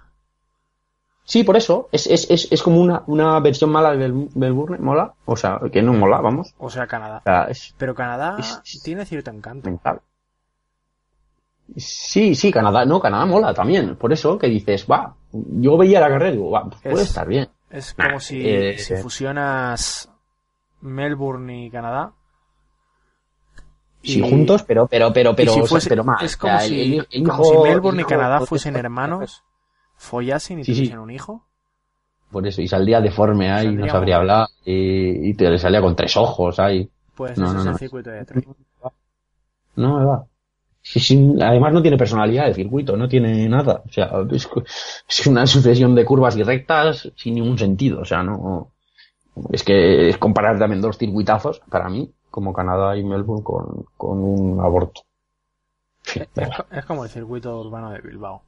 [1.23, 1.89] Sí, por eso.
[1.91, 5.13] Es, es, es, es como una, una versión mala de Mel- Melbourne, mola.
[5.25, 6.55] O sea, que no mola, vamos.
[6.57, 7.17] O sea, Canadá.
[7.19, 8.37] O sea, es Pero Canadá
[8.83, 9.69] tiene cierto encanto.
[9.69, 10.01] mental.
[11.77, 13.95] Sí, sí, Canadá, no, Canadá mola también.
[13.95, 17.09] Por eso que dices, va, yo veía la carrera y digo, va, pues puede Es-
[17.09, 17.49] estar bien.
[17.69, 20.09] Es Nah, como si, eh, si fusionas
[20.81, 22.13] Melbourne y Canadá.
[24.01, 26.23] Sí, Y- juntos, pero, pero, pero, pero, si fuese- pero más.
[26.23, 29.43] es O como, sea, si, el- el como si Melbourne el y Canadá fuesen hermanos,
[29.97, 30.77] follasen y Sí, sí.
[30.81, 31.45] tuviesen un hijo.
[32.31, 35.81] Por eso, y saldría deforme ahí, Saldría no sabría hablar, y, y te le salía
[35.81, 36.89] con tres ojos ahí.
[37.15, 37.77] Pues No, ese no, es el no.
[37.77, 38.47] circuito de Detroit.
[39.75, 40.25] No me va.
[40.81, 43.83] Sí, sí, además no tiene personalidad el circuito, no tiene nada.
[43.87, 48.01] O sea, es, una sucesión de curvas y rectas sin ningún sentido.
[48.01, 48.71] O sea, no.
[49.51, 54.19] Es que es comparar también dos circuitazos, para mí, como Canadá y Melbourne, con, con
[54.19, 55.01] un aborto.
[56.03, 56.21] Sí,
[56.71, 58.41] Es, como el circuito urbano de Bilbao.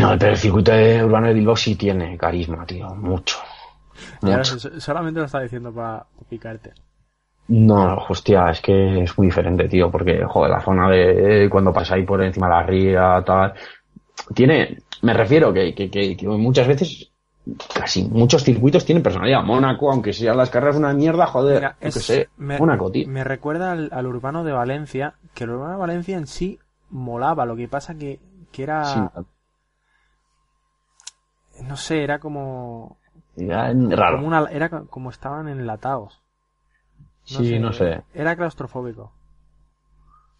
[0.00, 3.38] No, pero el circuito urbano de Bilbao sí tiene carisma, tío, mucho.
[4.22, 4.58] Mucho.
[4.58, 6.72] so- solamente lo estaba diciendo para picarte.
[7.52, 12.06] No, hostia, es que es muy diferente, tío, porque, joder, la zona de cuando pasáis
[12.06, 13.54] por encima de la ría, tal,
[14.34, 17.10] tiene, me refiero que, que, que, que muchas veces,
[17.74, 19.42] casi muchos circuitos tienen personalidad.
[19.42, 23.08] Mónaco, aunque sean las carreras una mierda, joder, Mira, es- sé, me, Mónaco, tío.
[23.08, 26.60] me recuerda al, al urbano de Valencia, que el urbano de Valencia en sí
[26.90, 28.20] molaba, lo que pasa que,
[28.52, 29.00] que era, Sí,
[31.64, 32.96] no sé, era como,
[33.34, 34.16] ya, raro.
[34.18, 36.20] como una, era co- como estaban enlatados.
[37.36, 38.02] Sí, no sé.
[38.14, 39.12] Era claustrofóbico.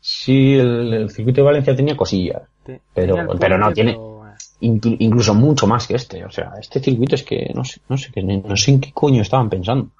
[0.00, 4.20] Sí, el, el circuito de Valencia tenía cosillas, Te- Pero- tenía pero no tiene- pero,
[4.60, 6.24] incluso mucho más que este.
[6.24, 8.92] O sea, este circuito es que no sé, no sé, qué- no sé en qué
[8.92, 9.90] coño estaban pensando.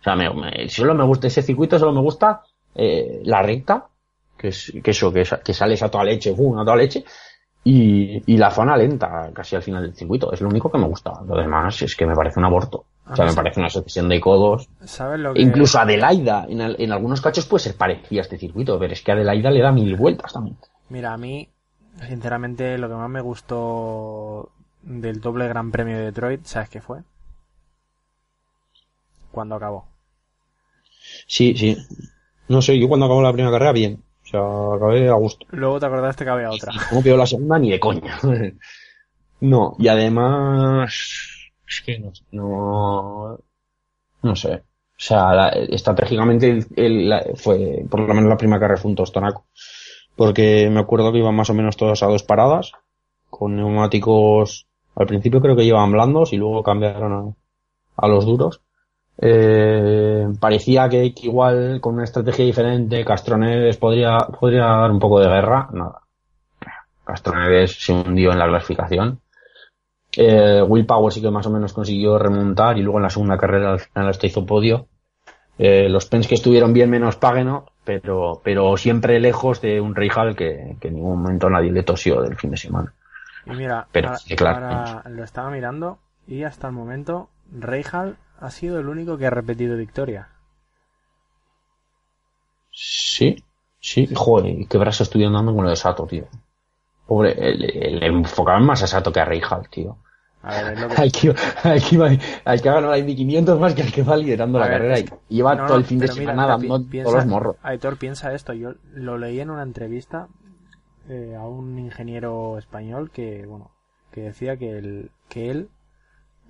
[0.00, 2.42] O sea, me, me- solo me gusta ese circuito, solo me gusta
[2.74, 3.86] eh, la recta,
[4.36, 6.56] que es que eso, que, que sales a toda leche, ¡bum!
[6.58, 7.04] a toda leche,
[7.64, 10.32] y, y la zona lenta, casi al final del circuito.
[10.32, 11.12] Es lo único que me gusta.
[11.26, 12.84] Lo demás es que me parece un aborto.
[13.10, 14.68] O sea, me parece una sucesión de codos.
[14.84, 15.40] ¿Sabes lo que?
[15.40, 19.50] Incluso Adelaida, en algunos cachos puede ser parecida a este circuito, pero es que Adelaida
[19.50, 20.56] le da mil vueltas también.
[20.90, 21.48] Mira, a mí,
[22.06, 24.50] sinceramente, lo que más me gustó
[24.82, 27.00] del doble Gran Premio de Detroit, ¿sabes qué fue?
[29.30, 29.86] Cuando acabó.
[31.26, 31.76] Sí, sí.
[32.48, 34.02] No sé, yo cuando acabó la primera carrera, bien.
[34.24, 35.46] O sea, acabé a gusto.
[35.50, 36.72] Luego te acordaste que había otra.
[36.92, 38.18] No veo la segunda ni de coña.
[39.40, 41.37] no, y además,
[41.68, 43.38] es que no, no,
[44.22, 44.54] no sé.
[44.54, 49.46] O sea, la- estratégicamente el- fue, por lo menos la primera carrera fue un tostonaco.
[50.16, 52.72] Porque me acuerdo que iban más o menos todos a dos paradas,
[53.30, 57.34] con neumáticos, al principio creo que llevaban blandos y luego cambiaron
[57.98, 58.60] a, a los duros.
[59.20, 65.20] Eh, parecía que, que igual con una estrategia diferente Castroneves podría, podría dar un poco
[65.20, 65.68] de guerra.
[65.72, 66.02] Nada.
[67.04, 69.20] Castroneves se hundió en la clasificación.
[70.16, 73.36] Eh, Will Power sí que más o menos consiguió remontar y luego en la segunda
[73.36, 74.86] carrera al final hasta hizo podio.
[75.58, 80.36] Eh, los Pens que estuvieron bien menos Pagano, pero, pero siempre lejos de un Reijal
[80.36, 82.94] que, que en ningún momento nadie le tosió del fin de semana.
[83.44, 84.66] Y mira, Pero ahora, sí, claro.
[84.66, 89.30] ahora lo estaba mirando y hasta el momento Reijal ha sido el único que ha
[89.30, 90.28] repetido victoria.
[92.70, 93.42] Sí,
[93.80, 96.26] sí, joder, qué brazo estoy andando con lo de Sato, tío.
[97.08, 99.96] Pobre, le, enfocaban más a Sato que a Reijal, tío.
[100.42, 100.94] A ver, es lo que...
[101.02, 101.34] Al que,
[101.68, 102.10] al que, iba-
[102.44, 104.68] al que ha ganado la Indy 500 más que al que va liderando A la
[104.68, 107.14] ver, carrera es- y lleva No, todo el fin de semana mira, dando pi- todos
[107.16, 107.56] los morros.
[107.62, 108.52] Aitor, piensa esto.
[108.52, 110.28] Yo lo leí en una entrevista
[111.08, 113.70] eh, a un ingeniero español que, bueno,
[114.12, 115.70] que decía que, el, que él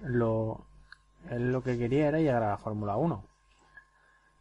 [0.03, 0.61] lo
[1.31, 3.23] él lo que quería era llegar a la Fórmula 1.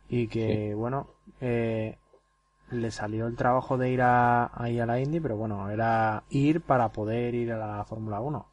[0.09, 1.07] Y que, bueno,
[1.41, 1.97] eh,
[2.71, 6.61] le salió el trabajo de ir a, ahí a la Indy, pero bueno, era ir
[6.61, 8.45] para poder ir a la Fórmula 1.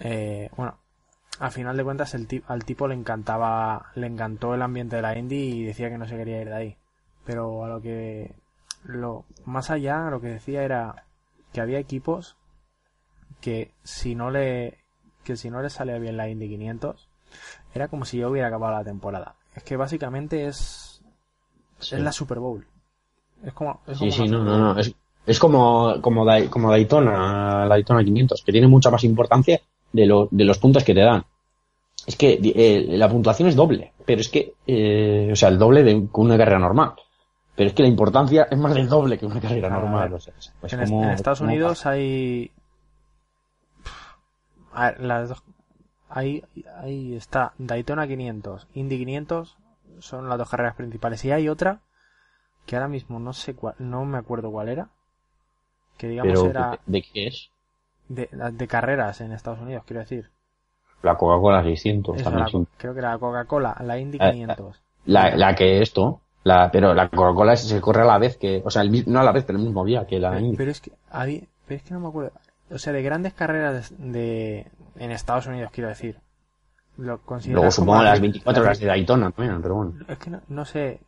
[0.00, 0.78] Eh, bueno,
[1.38, 5.18] a final de cuentas el al tipo le encantaba, le encantó el ambiente de la
[5.18, 6.76] Indy y decía que no se quería ir de ahí.
[7.24, 8.34] Pero a lo que,
[8.84, 11.04] lo, más allá, lo que decía era
[11.52, 12.36] que había equipos
[13.40, 14.78] que si no le,
[15.22, 17.08] que si no le salía bien la Indy 500,
[17.74, 19.34] era como si yo hubiera acabado la temporada.
[19.54, 20.93] Es que básicamente es,
[21.88, 21.94] Sí.
[21.96, 22.64] es la Super Bowl.
[23.44, 24.78] Es como, es Sí, como sí, no, no, no.
[24.80, 24.94] Es,
[25.26, 29.60] es como, como, Dai- como Daytona, la Daytona 500, que tiene mucha más importancia
[29.92, 31.24] de, lo, de los puntos que te dan.
[32.06, 35.82] Es que eh, la puntuación es doble, pero es que, eh, o sea, el doble
[35.82, 36.92] de una carrera normal.
[37.56, 40.08] Pero es que la importancia es más del doble que una carrera A normal.
[40.08, 42.50] ver, o sea, es- es en, es- como- en Estados como- Unidos hay
[44.72, 45.42] a ver, las dos
[46.08, 46.42] ahí
[46.80, 49.56] ahí está Daytona 500 Indy 500
[50.00, 51.24] son las dos carreras principales.
[51.24, 51.80] Y hay otra
[52.66, 54.88] que ahora mismo no sé cuál no me acuerdo cuál era
[55.96, 57.50] que digamos Pero, era ¿de, qué es?
[58.08, 60.30] de, de carreras en Estados Unidos quiero decir.
[61.02, 64.18] La Coca-Cola 600 Eso, también la- es un- creo que era la Coca-Cola la Indy
[64.20, 68.36] Eh, 500 la, la que esto, la, pero la Coca-Cola se corre a la vez
[68.38, 70.40] que, o sea, el no a la vez, pero el mismo día que la pero,
[70.40, 70.56] Indy.
[70.56, 72.32] pero es que había, pero es que no me acuerdo.
[72.70, 76.16] O sea de grandes carreras de, de- en Estados Unidos quiero decir
[76.96, 79.94] lo Luego supongo la- las 24 la- horas de Daytona también, pero bueno.
[80.08, 81.00] Es que no, no sé.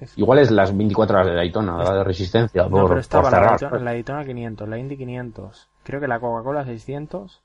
[0.00, 3.24] Es- Igual es las 24 horas de Daytona, la de resistencia, no, por, pero estaba
[3.30, 3.46] por la.
[3.50, 5.68] Daytona, la Daytona 500, la Indy 500.
[5.84, 7.42] Creo que la Coca-Cola 600.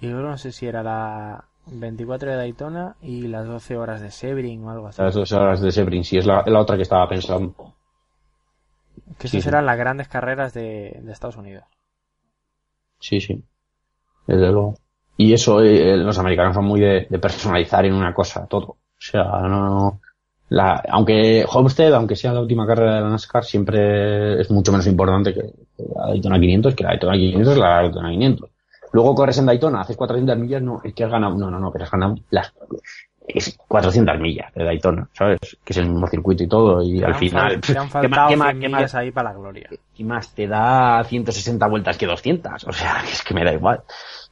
[0.00, 4.10] Y luego no sé si era la 24 de Daytona y las 12 horas de
[4.10, 5.02] Sebring o algo así.
[5.02, 7.74] Las dos horas de Sebring, sí, es la, la otra que estaba pensando.
[9.18, 9.48] Que sí, esas sí.
[9.48, 11.64] eran las grandes carreras de, de Estados Unidos.
[13.00, 13.44] Sí, sí.
[14.26, 14.74] Desde luego.
[15.22, 18.68] Y eso, eh, los americanos son muy de, de personalizar en una cosa todo.
[18.68, 20.00] O sea, no,
[20.48, 24.86] la, aunque Homestead, aunque sea la última carrera de la NASCAR, siempre es mucho menos
[24.86, 28.50] importante que, que la Daytona 500, que la Daytona 500 es la Daytona 500.
[28.92, 31.70] Luego corres en Daytona, haces 400 millas, no, es que has ganado, no, no, no,
[31.70, 32.54] pero has ganado las,
[33.28, 35.38] es 400 millas de Daytona, ¿sabes?
[35.62, 38.08] Que es el mismo circuito y todo, y Te al final, te han ¿qué faltado
[38.10, 39.68] más, qué más, 100 qué millas más, ahí para la gloria.
[39.96, 42.64] y más te da 160 vueltas que 200.
[42.66, 43.82] O sea, es que me da igual.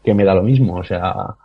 [0.09, 0.77] Que me da lo mismo.
[0.79, 1.37] O sea,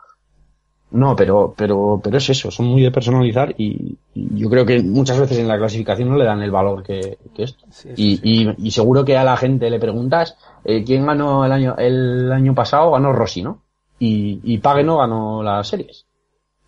[0.91, 2.49] no, pero, pero, pero es eso.
[2.49, 6.15] Son muy de personalizar y, y yo creo que muchas veces en la clasificación no
[6.15, 7.65] le dan el valor que, que esto.
[7.71, 8.21] Sí, Y, sí.
[8.23, 12.32] y, y seguro que a la gente le preguntas, eh, ¿quién ganó el año, el
[12.32, 12.91] año pasado?
[12.91, 13.62] Ganó Rossi, ¿no?
[13.99, 16.06] Y, y Pague no ganó las series.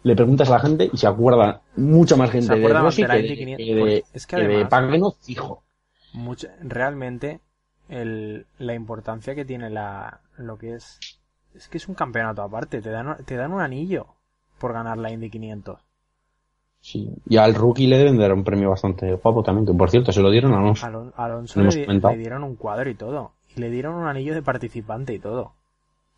[0.04, 3.36] Le preguntas a la gente y se acuerda mucha más gente de Rossi que de,
[3.38, 5.64] 500, que de, porque es que que de además- Pagano fijo.
[6.62, 7.40] Realmente
[7.90, 11.00] el, la importancia que tiene la lo que es
[11.56, 14.08] es que es un campeonato aparte te dan te dan un anillo
[14.60, 15.80] por ganar la Indy 500
[16.82, 20.12] Sí, y al rookie le deben dar un premio bastante guapo también, que por cierto
[20.12, 20.86] se lo dieron a Alonso.
[20.86, 23.32] Alon- Alonso Lo le, dieron un cuadro y todo.
[23.56, 25.54] Y le dieron un anillo de participante y todo.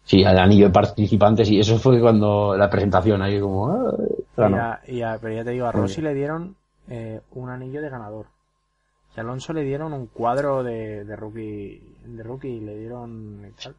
[0.04, 3.70] Sí, al anillo de participantes, y eso fue cuando la presentación, ahí como...
[3.70, 4.58] ah, y ganó.
[4.58, 6.58] a, y a- pero ya te digo a Rossi le dieron
[6.90, 8.26] eh, un anillo de ganador.
[9.16, 13.46] Y a Alonso le dieron un cuadro de, de rookie de rookie y le dieron
[13.48, 13.76] y tal.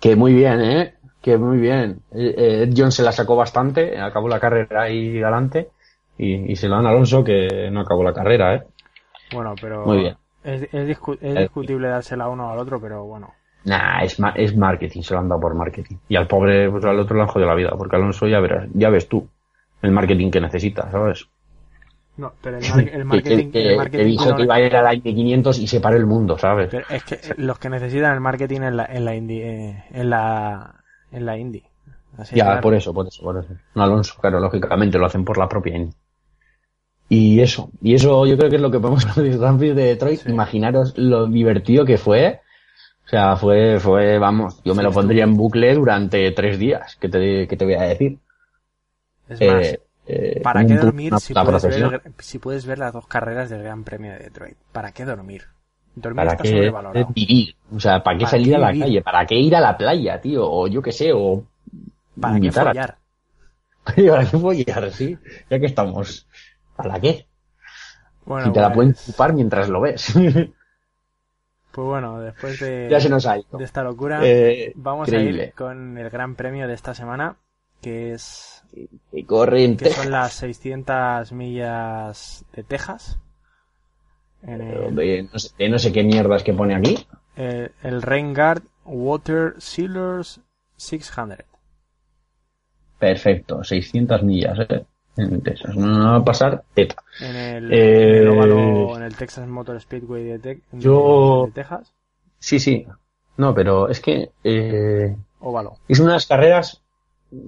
[0.00, 0.94] Que muy bien, ¿eh?
[1.22, 2.00] Que muy bien.
[2.12, 5.70] Eh, eh, Ed Jones se la sacó bastante, acabó la carrera ahí galante,
[6.18, 8.62] y, y se lo dan a Alonso que no acabó la carrera, ¿eh?
[9.30, 10.16] bueno pero Muy bien.
[10.44, 14.34] es, es, discu- es Eh, discutible dársela uno al otro pero bueno Nah, es, ma-
[14.36, 15.96] es marketing, se lo han dado por marketing.
[16.08, 18.68] Y al pobre, pues al otro le han jodido la vida, porque Alonso ya verás,
[18.74, 19.28] ya ves tú
[19.82, 21.26] el marketing que necesita, ¿sabes?
[22.16, 24.54] No, pero el, mar- el Que- marketing, que, el que marketing dijo no- que iba
[24.54, 26.68] a ir a la Indy 500 y se paró el mundo, ¿sabes?
[26.70, 30.10] pero es que los que necesitan el marketing en la en la indie eh, en
[30.10, 30.74] la
[31.12, 31.64] en la indie.
[32.18, 32.60] Así Ya, claro.
[32.62, 33.48] por eso, por eso, por eso.
[33.74, 35.92] No Alonso, claro, lógicamente lo hacen por la propia Indy.
[37.08, 39.76] Y eso, y eso yo creo que es lo que podemos hablar de Grand Prix
[39.76, 40.20] de Detroit.
[40.20, 40.30] Sí.
[40.30, 42.40] Imaginaros lo divertido que fue.
[43.04, 46.96] O sea, fue, fue, vamos, yo me Sí, lo pondría en bucle durante tres días,
[46.96, 48.18] que te, que te voy a decir.
[49.28, 49.80] Es Eh, más, eh,
[50.42, 53.82] ¿para un qué dormir si puedes, ver, si puedes ver las dos carreras del Gran
[53.84, 54.56] Premio de Detroit?
[54.72, 55.44] ¿Para qué dormir?
[55.94, 57.06] Dormir ¿Para está qué sobrevalorado.
[57.14, 57.54] vivir?
[57.74, 58.84] O sea, ¿para qué ¿Para salir qué a la vivir?
[58.84, 59.02] calle?
[59.02, 60.48] ¿Para qué ir a la playa, tío?
[60.50, 61.44] O yo qué sé, o
[62.20, 62.96] ¿Para qué follar?
[63.84, 64.92] ¿Para qué follar?
[64.92, 65.16] Sí,
[65.50, 66.26] ya que estamos.
[66.76, 67.26] ¿Para qué?
[68.26, 70.14] Bueno, si te la pues- pueden chupar mientras lo ves.
[71.72, 73.58] Pues bueno, después de, ya se nos ha ido.
[73.58, 77.36] de esta locura, Eh, vamos a ir con el Gran Premio de esta semana,
[77.82, 78.55] que es
[79.12, 80.02] Y corre en que Texas.
[80.04, 83.18] son las 600 millas de Texas.
[84.42, 87.06] En el, de no, sé, de no sé qué mierdas que pone aquí.
[87.36, 90.40] el Rain Guard Water Sealers
[90.76, 91.38] 600.
[92.98, 94.84] perfecto, 600 millas, ¿eh?
[95.16, 95.74] En Texas.
[95.74, 96.96] No va a pasar teta.
[97.20, 101.44] En el, Eh, en el óvalo, en el Texas Motor Speedway de, Te- de- Yo-
[101.46, 101.92] de Texas.
[102.38, 102.86] Sí, sí.
[103.38, 105.78] No, pero es que eh, Óvalo.
[105.88, 106.82] es una de las carreras,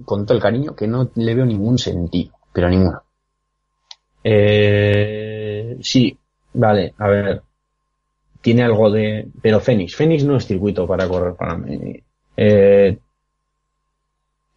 [0.05, 2.33] con todo el cariño, que no le veo ningún sentido.
[2.51, 3.01] Pero ninguno.
[4.23, 6.17] Eh, sí,
[6.53, 7.41] vale, a ver.
[8.41, 9.27] Tiene algo de...
[9.41, 9.95] Pero Phoenix.
[9.95, 12.01] Phoenix no es circuito para correr para mí.
[12.37, 12.97] Eh,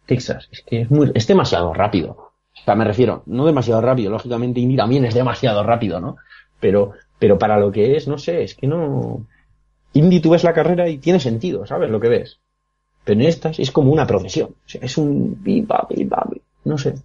[0.05, 0.47] Texas.
[0.51, 2.11] Es que es, muy, es demasiado rápido.
[2.11, 4.11] O sea, me refiero, no demasiado rápido.
[4.11, 6.17] Lógicamente Indy también es demasiado rápido, ¿no?
[6.59, 9.25] Pero, pero para lo que es, no sé, es que no...
[9.93, 12.39] Indy tú ves la carrera y tiene sentido, ¿sabes lo que ves?
[13.03, 14.49] Pero en estas es como una procesión.
[14.51, 15.41] O sea, es un...
[16.65, 16.95] No sé.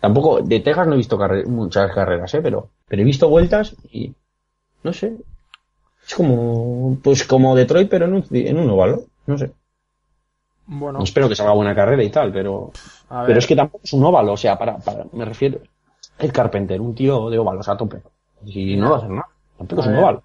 [0.00, 2.40] Tampoco, de Texas no he visto carre- muchas carreras, ¿eh?
[2.42, 4.12] Pero, pero he visto vueltas y...
[4.82, 5.16] No sé.
[6.06, 6.96] Es como...
[7.02, 9.02] Pues como Detroit, pero en un, en un óvalo.
[9.26, 9.52] No sé.
[10.66, 12.72] Bueno, Espero que salga buena carrera y tal, pero...
[13.26, 15.58] Pero es que tampoco es un óvalo, o sea, para, para, me refiero,
[16.18, 18.00] el Carpenter, un tío de óvalos a tope.
[18.46, 19.28] Y no va a hacer nada.
[19.58, 20.22] Tampoco A es un óvalo.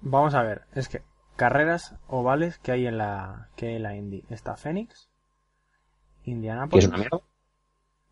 [0.00, 1.00] Vamos a ver, es que
[1.36, 4.24] carreras ovales que hay en la que hay en la Indy.
[4.30, 5.08] Está Phoenix,
[6.24, 7.20] Indianapolis, es una mierda.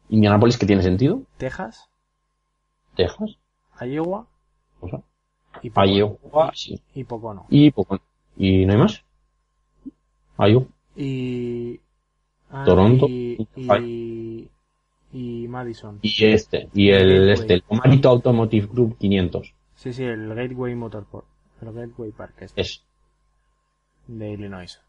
[0.09, 1.23] Indianapolis, que tiene sentido.
[1.39, 1.89] Texas,
[2.95, 3.39] Texas.
[3.81, 4.27] Iowa
[4.81, 5.01] O sea,
[5.63, 5.93] y Pocono.
[5.93, 6.81] Iowa, sí.
[6.95, 7.47] Y Pocono.
[7.49, 7.99] Y poco.
[8.37, 9.05] ¿Y no hay más?
[10.39, 10.67] Iowa.
[10.97, 11.81] Y
[12.51, 13.07] ah, Toronto.
[13.09, 14.49] y, y,
[15.13, 15.99] y Madison.
[16.03, 16.69] Y este.
[16.75, 19.55] Y el, este, el Comarito Automotive Group 500.
[19.75, 21.27] Sí, sí, el Gateway Motorport.
[21.61, 22.83] El Gateway Park este, Es.
[24.07, 24.81] De Illinois.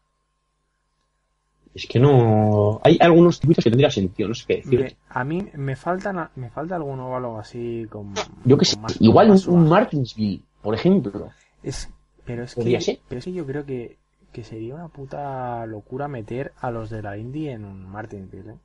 [1.74, 2.80] Es que no...
[2.84, 4.80] Hay algunos circuitos que tendría sentido, no sé qué decir.
[4.80, 8.78] Me- a mí me faltan me falta algún óvalo así con Yo que con sé,
[8.78, 9.68] más- igual un.
[9.68, 11.30] Martinsville, por ejemplo.
[11.64, 11.90] Es,
[12.24, 13.00] pero es que, ser.
[13.08, 13.96] pero es que yo creo que,
[14.32, 18.56] que sería una puta locura meter a los de la Indy en un Martinsville, ¿eh?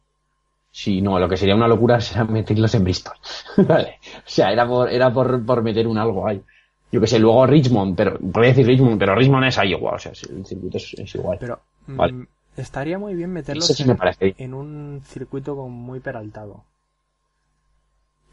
[0.72, 3.16] Sí, no, lo que sería una locura será meterlos en Bristol.
[3.68, 3.98] vale.
[4.18, 6.44] O sea, era por, era por, por meter un algo ahí.
[6.91, 9.99] Yo que sé, luego Richmond, pero, voy a decir Richmond, pero Richmond es Iowa, o
[9.99, 11.38] sea, el circuito es, es igual.
[11.39, 12.28] Pero mm, Vale.
[12.58, 16.63] estaría muy bien meterlos sí en, me en un circuito con muy peraltado.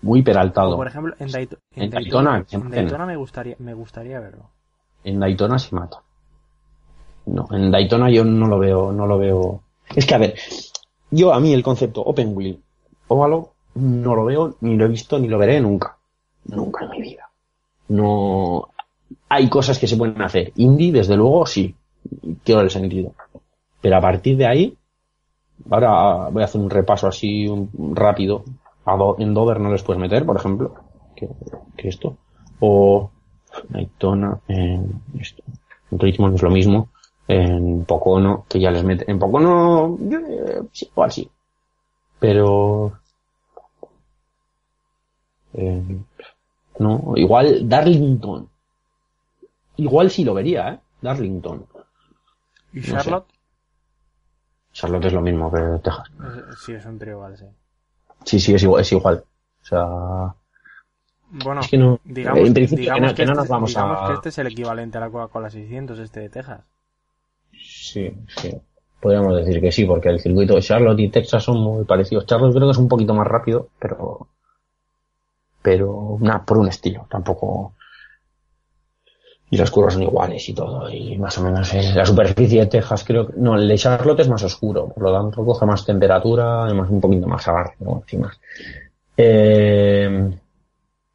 [0.03, 0.77] Muy O peraltado.
[0.77, 2.71] por ejemplo, en, en En Daytona, en.
[2.71, 4.49] Daytona me gustaría, me gustaría verlo.
[5.05, 6.03] En Daytona se mata.
[7.27, 9.63] No, en Daytona yo no lo veo, no lo veo.
[9.95, 10.35] Es que a ver,
[11.11, 12.63] yo a mí el concepto open wheel,
[13.09, 15.97] óvalo, no lo veo, ni lo he visto, ni lo veré nunca.
[16.45, 17.26] Nunca en mi vida.
[17.89, 18.69] No,
[19.29, 20.53] hay cosas que se pueden hacer.
[20.57, 21.75] Indie, desde luego, sí.
[22.45, 23.13] Quiero el sentido.
[23.81, 24.77] Pero a partir de ahí,
[25.71, 28.45] ahora voy a hacer un repaso así un- rápido.
[28.85, 30.75] A en Dover no les puedes meter, por ejemplo,
[31.17, 31.29] que,
[31.89, 32.17] esto.
[32.61, 33.11] O
[33.69, 35.43] Daytona, en esto.
[35.91, 36.89] En Richmond es lo mismo.
[37.29, 39.11] En Pocono, que ya les mete.
[39.11, 40.63] En Pocono, eh,
[41.11, 41.29] sí.
[42.21, 42.93] Pero.
[45.55, 45.83] eh,
[46.79, 48.49] no, igual Darlington.
[49.77, 50.81] Igual sí lo vería, ¿eh?
[51.03, 51.67] Darlington.
[52.73, 52.83] ¿Y.
[52.83, 53.27] Charlotte?
[54.73, 56.09] Charlotte es lo mismo que Texas.
[56.23, 57.47] Eh, Sí, es un trío, vale, sí.
[58.25, 58.83] Sí, sí, es igual.
[58.83, 59.25] Es igual.
[59.63, 59.87] O sea,
[61.29, 63.71] Bueno, Es que no- digamos, en principio que digamos no- que no este, nos vamos
[63.71, 66.61] digamos a- que este es el equivalente a la Coca-Cola 600, este de Texas.
[67.53, 68.53] Sí, sí.
[69.01, 72.27] Podríamos decir que sí, porque el circuito de Charlotte y Texas son muy parecidos.
[72.27, 74.29] Charlotte creo que es un poquito más rápido, pero.
[75.67, 77.75] Pero, nada, por un estilo, tampoco.
[79.51, 82.67] Y las curvas son iguales y todo, y más o menos eh, la superficie de
[82.67, 83.33] Texas creo que.
[83.37, 87.01] No, el de Charlotte es más oscuro, por lo tanto coge más temperatura, además un
[87.01, 88.41] poquito más agarre, más.
[89.17, 90.39] Eh,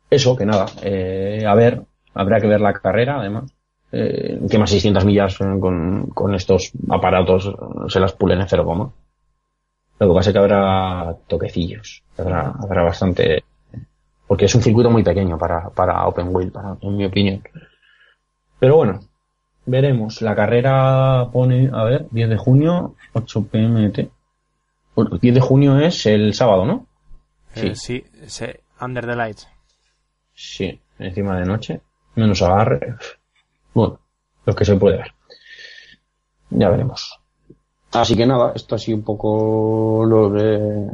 [0.09, 1.81] eso, que nada, eh, a ver,
[2.13, 3.53] habrá que ver la carrera, además
[3.93, 7.53] eh, que más 600 millas con, con estos aparatos
[7.87, 8.91] se las pulen en cero coma.
[9.97, 13.45] Lo que pasa es que habrá toquecillos, habrá, habrá bastante,
[14.31, 17.43] porque es un circuito muy pequeño para, para Open Wheel, para, en mi opinión.
[18.59, 19.01] Pero bueno,
[19.65, 20.21] veremos.
[20.21, 24.09] La carrera pone, a ver, 10 de junio, 8 pmt.
[24.95, 26.85] Bueno, 10 de junio es el sábado, ¿no?
[27.55, 29.49] Eh, sí, se- Under the Lights.
[30.33, 31.81] Sí, encima de noche,
[32.15, 32.95] menos agarre.
[33.73, 33.99] Bueno,
[34.45, 35.13] lo que se puede ver.
[36.51, 37.19] Ya veremos.
[37.91, 40.89] Así que nada, esto ha sido un poco lo de...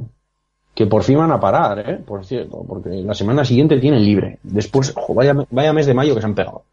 [0.78, 1.96] Que por fin van a parar, ¿eh?
[2.06, 4.38] Por cierto, porque la semana siguiente tienen libre.
[4.44, 6.66] Después, ojo, vaya, vaya mes de mayo que se han pegado.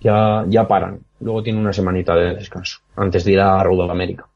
[0.00, 0.98] Ya, ya paran.
[1.20, 2.78] Luego tienen una semanita de descanso.
[2.96, 4.26] Antes de ir a Road América.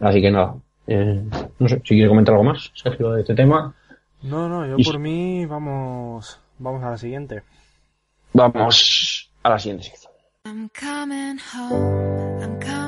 [0.00, 0.56] Así que nada.
[0.88, 1.22] eh,
[1.60, 3.72] no sé, si quiere comentar algo más, Sergio, de este tema.
[4.22, 7.42] No, no, yo Y- por mí vamos, vamos a la siguiente.
[8.32, 10.12] Vamos a la siguiente sección.
[10.44, 12.85] I'm coming home, I'm coming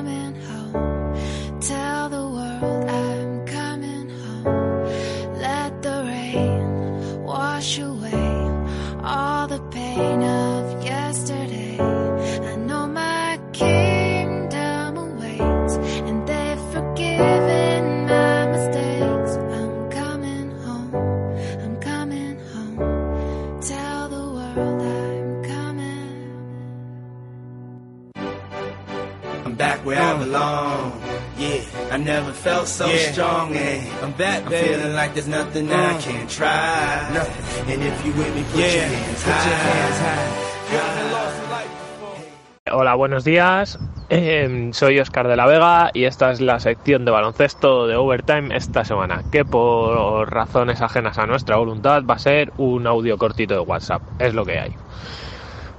[29.89, 31.01] where I belong.
[31.37, 33.55] Yeah, I never felt so strong.
[33.55, 37.09] And I'm back, I'm feeling like there's nothing that I can't try.
[37.13, 37.73] Nothing.
[37.73, 39.33] And if you with me, put your hands high.
[39.33, 40.49] Put your hands high.
[42.71, 43.79] Hola, buenos días.
[44.09, 48.55] Eh, soy Oscar de la Vega y esta es la sección de baloncesto de Overtime
[48.55, 53.55] esta semana, que por razones ajenas a nuestra voluntad va a ser un audio cortito
[53.55, 54.03] de WhatsApp.
[54.19, 54.75] Es lo que hay.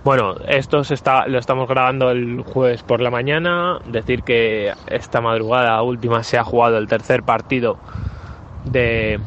[0.03, 3.81] Bueno, esto se está, lo estamos grabando el jueves por la mañana.
[3.87, 7.79] Decir que esta madrugada última se ha jugado el tercer partido
[8.65, 9.21] de,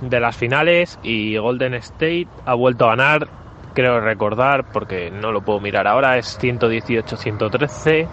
[0.00, 3.26] de las finales y Golden State ha vuelto a ganar.
[3.74, 8.08] Creo recordar, porque no lo puedo mirar ahora, es 118-113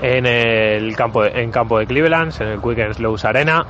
[0.00, 3.66] en el campo de, en campo de Cleveland, en el Quicken Slows Arena.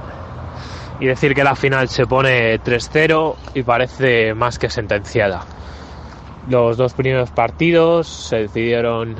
[1.00, 5.40] Y decir que la final se pone 3-0 y parece más que sentenciada.
[6.49, 9.16] Los dos primeros partidos se decidieron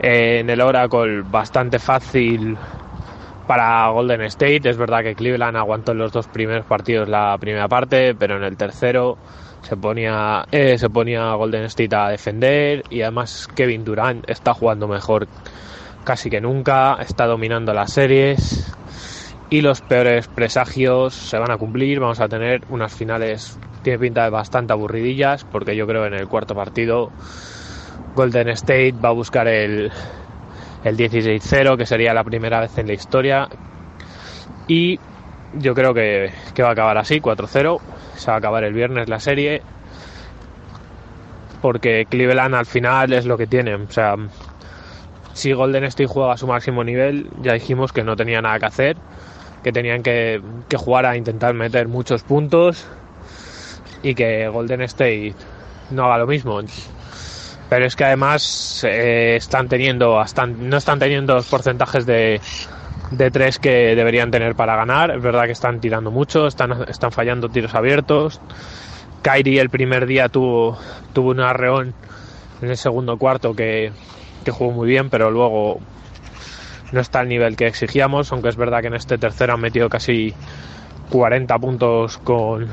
[0.00, 2.56] en el Oracle bastante fácil
[3.46, 4.68] para Golden State.
[4.68, 8.44] Es verdad que Cleveland aguantó en los dos primeros partidos la primera parte, pero en
[8.44, 9.16] el tercero
[9.62, 14.86] se ponía, eh, se ponía Golden State a defender y además Kevin Durant está jugando
[14.88, 15.26] mejor
[16.04, 18.72] casi que nunca, está dominando las series
[19.50, 22.00] y los peores presagios se van a cumplir.
[22.00, 26.28] Vamos a tener unas finales, tiene pinta de bastante aburridillas, porque yo creo en el
[26.28, 27.10] cuarto partido
[28.14, 29.92] Golden State va a buscar el,
[30.84, 33.48] el 16-0, que sería la primera vez en la historia.
[34.66, 34.98] Y
[35.54, 37.80] yo creo que, que va a acabar así, 4-0.
[38.16, 39.62] Se va a acabar el viernes la serie.
[41.62, 43.74] Porque Cleveland al final es lo que tiene.
[43.74, 44.16] O sea,
[45.32, 48.66] si Golden State juega a su máximo nivel, ya dijimos que no tenía nada que
[48.66, 48.96] hacer
[49.62, 52.86] que tenían que, que, jugar a intentar meter muchos puntos
[54.02, 55.34] y que Golden State
[55.90, 56.60] no haga lo mismo.
[57.68, 62.40] Pero es que además eh, están teniendo, están, no están teniendo los porcentajes de,
[63.10, 65.10] de tres que deberían tener para ganar.
[65.10, 68.40] Es verdad que están tirando mucho, están, están fallando tiros abiertos.
[69.22, 70.78] Kyrie el primer día tuvo,
[71.12, 71.94] tuvo un arreón
[72.62, 73.92] en el segundo cuarto que,
[74.44, 75.80] que jugó muy bien, pero luego
[76.92, 79.88] no está al nivel que exigíamos, aunque es verdad que en este tercero han metido
[79.88, 80.32] casi
[81.10, 82.68] 40 puntos con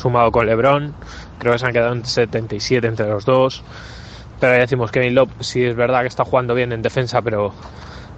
[0.00, 0.94] sumado con LeBron,
[1.38, 3.62] creo que se han quedado en 77 entre los dos.
[4.40, 7.52] Pero ya decimos Kevin Love sí es verdad que está jugando bien en defensa, pero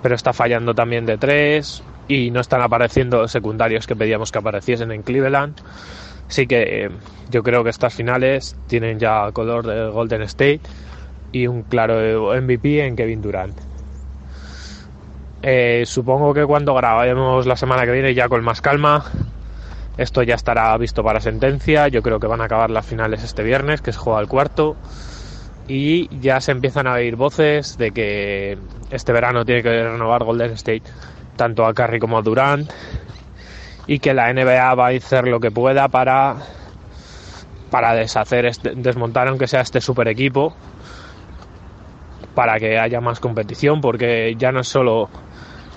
[0.02, 4.90] pero está fallando también de tres y no están apareciendo secundarios que pedíamos que apareciesen
[4.90, 5.56] en Cleveland.
[6.28, 6.90] Así que eh,
[7.30, 10.60] yo creo que estas finales tienen ya color de Golden State
[11.30, 13.54] y un claro MVP en Kevin Durant.
[15.42, 19.04] Eh, supongo que cuando grabemos la semana que viene ya con más calma,
[19.96, 21.88] esto ya estará visto para sentencia.
[21.88, 24.76] Yo creo que van a acabar las finales este viernes, que se juega el cuarto.
[25.68, 28.58] Y ya se empiezan a oír voces de que
[28.90, 30.82] este verano tiene que renovar Golden State
[31.36, 32.70] tanto a Curry como a Durant.
[33.86, 36.36] Y que la NBA va a hacer lo que pueda para,
[37.70, 40.54] para deshacer, este, desmontar aunque sea este super equipo.
[42.34, 45.10] Para que haya más competición, porque ya no es solo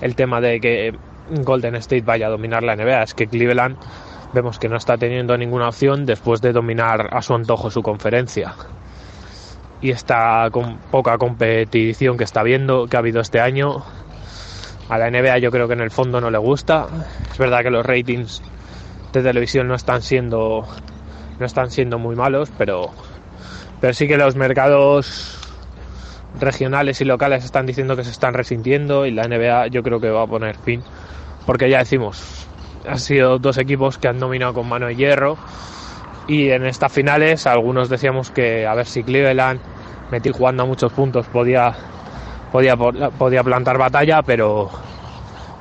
[0.00, 0.94] el tema de que
[1.30, 3.76] Golden State vaya a dominar la NBA, es que Cleveland
[4.32, 8.54] vemos que no está teniendo ninguna opción después de dominar a su antojo su conferencia.
[9.80, 13.84] Y esta con poca competición que está viendo, que ha habido este año,
[14.88, 16.86] a la NBA yo creo que en el fondo no le gusta.
[17.30, 18.42] Es verdad que los ratings
[19.12, 20.66] de televisión no están siendo
[21.38, 22.90] no están siendo muy malos, pero
[23.80, 25.38] pero sí que los mercados
[26.40, 30.10] regionales y locales están diciendo que se están resintiendo y la NBA yo creo que
[30.10, 30.82] va a poner fin
[31.46, 32.46] porque ya decimos
[32.86, 35.38] han sido dos equipos que han dominado con mano de hierro
[36.28, 39.60] y en estas finales algunos decíamos que a ver si Cleveland
[40.10, 41.74] metí jugando a muchos puntos podía
[42.52, 44.70] podía podía plantar batalla pero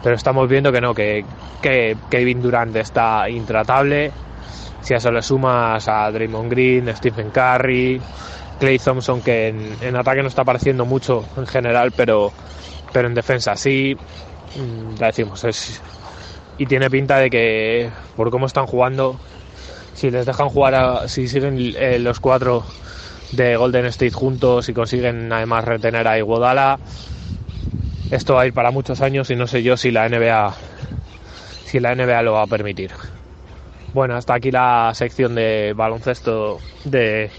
[0.05, 1.25] pero estamos viendo que no que,
[1.63, 4.11] que Kevin Durant está intratable.
[4.81, 7.99] Si a eso le sumas a Draymond Green Stephen Curry
[8.59, 12.31] Clay Thompson que en, en, ataque no está apareciendo mucho en general, pero,
[12.93, 13.97] pero en defensa sí,
[14.97, 15.81] ya decimos, es,
[16.57, 19.19] y tiene pinta de que por cómo están jugando,
[19.93, 22.63] si les dejan jugar, a, si siguen eh, los cuatro
[23.31, 26.79] de Golden State juntos y consiguen además retener a Iguodala,
[28.11, 30.53] esto va a ir para muchos años y no sé yo si la NBA
[31.65, 32.91] si la NBA lo va a permitir.
[33.93, 37.31] Bueno, hasta aquí la sección de baloncesto de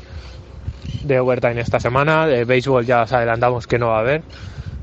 [1.05, 2.27] de overtime esta semana.
[2.27, 4.23] De béisbol ya os adelantamos que no va a haber.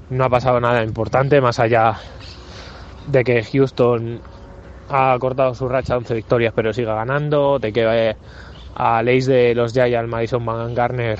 [0.10, 1.96] No ha pasado nada importante, más allá
[3.08, 4.22] de que Houston
[4.90, 8.16] ha cortado su racha de 11 victorias pero sigue ganando, de que eh,
[8.76, 11.20] a Leis de los Giants Madison Van Garner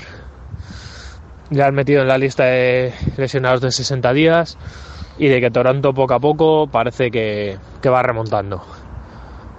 [1.50, 4.58] ya han metido en la lista de lesionados de 60 días
[5.18, 8.62] y de que Toronto poco a poco parece que, que va remontando.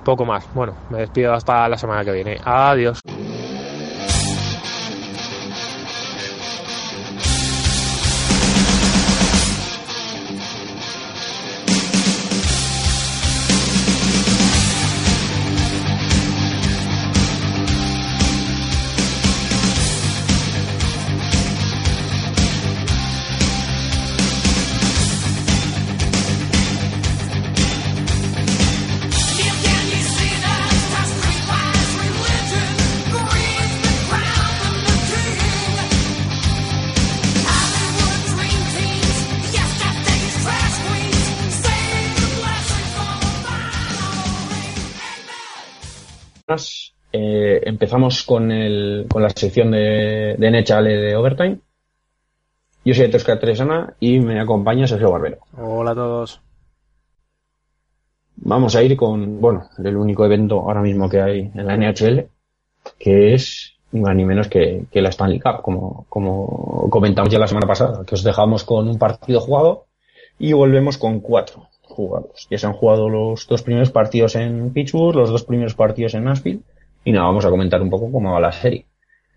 [0.04, 0.48] Poco más.
[0.54, 2.38] Bueno, me despido hasta la semana que viene.
[2.44, 3.02] Adiós.
[47.96, 51.60] Empezamos con, el, con la sección de, de NHL de Overtime.
[52.84, 55.38] Yo soy Tosca Tresana y me acompaña Sergio Barbero.
[55.58, 56.42] Hola a todos.
[58.38, 62.28] Vamos a ir con, bueno, el único evento ahora mismo que hay en la NHL,
[63.00, 67.40] que es ni más ni menos que, que la Stanley Cup, como, como comentamos ya
[67.40, 69.86] la semana pasada, que os dejamos con un partido jugado
[70.38, 72.48] y volvemos con cuatro jugados.
[72.52, 76.26] Ya se han jugado los dos primeros partidos en Pittsburgh, los dos primeros partidos en
[76.26, 76.62] Nashville,
[77.06, 78.86] y nada, vamos a comentar un poco cómo va la serie.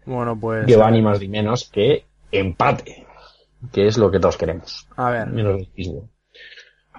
[0.05, 0.66] Bueno, pues.
[0.66, 3.07] Que va ni más ni menos que empate,
[3.73, 4.89] que es lo que todos queremos.
[4.97, 6.09] A ver, Menos Pittsburgh.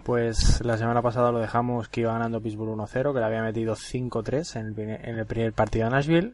[0.03, 3.75] pues la semana pasada lo dejamos que iba ganando Pittsburgh 1-0, que le había metido
[3.75, 6.33] 5-3 en, el primer- en el primer partido de Nashville.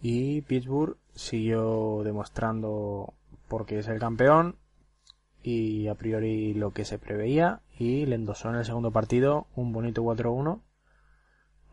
[0.00, 3.12] Y Pittsburgh siguió demostrando
[3.48, 4.56] porque es el campeón
[5.42, 9.72] y a priori lo que se preveía y le endosó en el segundo partido un
[9.72, 10.60] bonito 4-1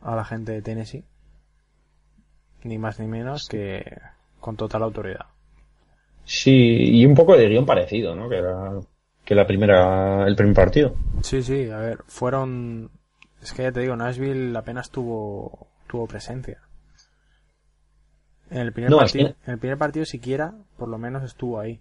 [0.02, 1.04] a la gente de Tennessee.
[2.66, 4.02] Ni más ni menos que
[4.42, 5.28] con total autoridad.
[6.26, 6.52] Sí,
[7.00, 8.28] y un poco de guion parecido, ¿no?
[8.28, 8.72] Que era
[9.24, 10.96] que la primera, el primer partido.
[11.24, 12.92] Sí, sí, a ver, fueron...
[13.42, 16.60] Es que ya te digo, Nashville apenas tuvo, tuvo presencia.
[18.50, 21.24] En el primer No, es partido, que- en el primer partido siquiera, por lo menos
[21.24, 21.80] estuvo ahí.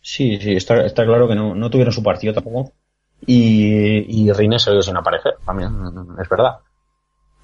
[0.00, 2.72] Sí, sí, está, está claro que no, no tuvieron su partido tampoco.
[3.26, 5.70] Y, y Rines se sin aparecer, también,
[6.20, 6.58] es verdad.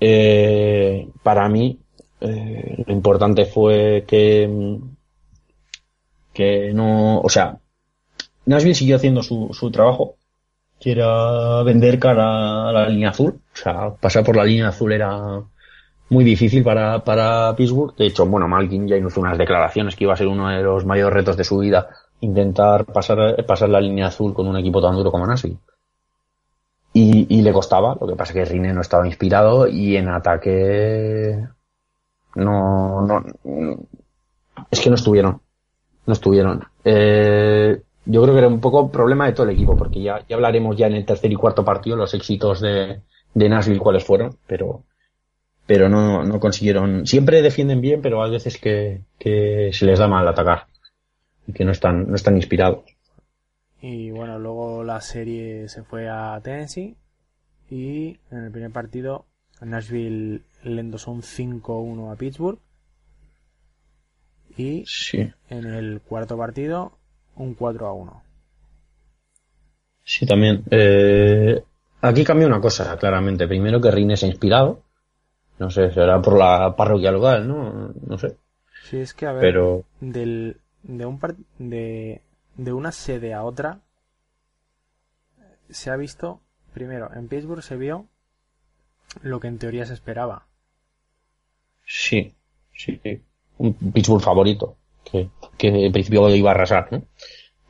[0.04, 1.78] Eh, para mí,
[2.20, 4.50] eh, lo importante fue que,
[6.32, 7.56] que no, o sea,
[8.46, 10.16] Nashville siguió haciendo su, su trabajo,
[10.80, 13.38] que era vender cara a la línea azul.
[13.54, 15.40] O sea, pasar por la línea azul era
[16.08, 17.94] muy difícil para, para Pittsburgh.
[17.94, 20.84] De hecho, bueno, Malkin ya hizo unas declaraciones que iba a ser uno de los
[20.84, 21.88] mayores retos de su vida
[22.22, 25.58] intentar pasar, pasar la línea azul con un equipo tan duro como Nashville.
[26.94, 30.08] Y, y le costaba, lo que pasa es que Rine no estaba inspirado y en
[30.08, 31.38] ataque
[32.34, 33.24] no, no,
[34.70, 35.40] es que no estuvieron,
[36.06, 36.64] no estuvieron.
[36.84, 40.36] Eh, yo creo que era un poco problema de todo el equipo, porque ya, ya
[40.36, 43.00] hablaremos ya en el tercer y cuarto partido los éxitos de,
[43.34, 44.84] de Nashville cuáles fueron, pero,
[45.66, 50.08] pero no, no consiguieron, siempre defienden bien, pero hay veces que, que se les da
[50.08, 50.66] mal atacar
[51.46, 52.84] y que no están, no están inspirados.
[53.82, 56.96] Y bueno, luego la serie se fue a Tennessee
[57.70, 59.26] y en el primer partido
[59.60, 62.58] Nashville le endosó un 5-1 a Pittsburgh
[64.56, 66.92] y Sí, en el cuarto partido
[67.36, 68.22] un 4-1.
[70.04, 70.64] sí, también.
[70.70, 71.62] Eh,
[72.00, 73.48] aquí cambia una cosa, claramente.
[73.48, 74.82] Primero que Rine se ha inspirado.
[75.58, 77.92] No sé, será por la parroquia local, ¿no?
[78.06, 78.36] No sé.
[78.80, 82.20] Sí, es que a ver, Pero del, de, un par- de,
[82.56, 83.80] de una sede a otra
[85.70, 86.40] se ha visto,
[86.72, 88.06] primero, en Pittsburgh se vio
[89.22, 90.46] lo que en teoría se esperaba.
[91.86, 92.34] sí,
[92.74, 93.00] sí.
[93.02, 93.22] sí.
[93.58, 94.76] Un Pittsburgh favorito.
[95.04, 95.28] Que,
[95.58, 96.88] que en principio iba a arrasar.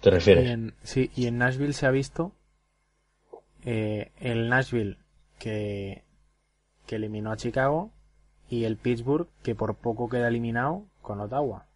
[0.00, 0.46] ¿Te Y refieres?
[0.48, 2.32] en, sí, y en Nashville se ha visto
[3.64, 4.98] eh, el Nashville
[5.38, 6.04] que,
[6.86, 7.92] que eliminó a Chicago
[8.48, 11.66] y el Pittsburgh que por poco queda eliminado con Ottawa.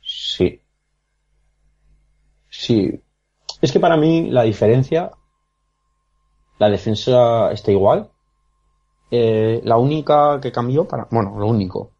[0.00, 0.62] Sí.
[2.66, 3.00] Sí.
[3.62, 5.12] Es que para mí la diferencia,
[6.58, 8.10] la defensa está igual.
[9.10, 11.92] Eh, la única que cambió para, bueno, lo único,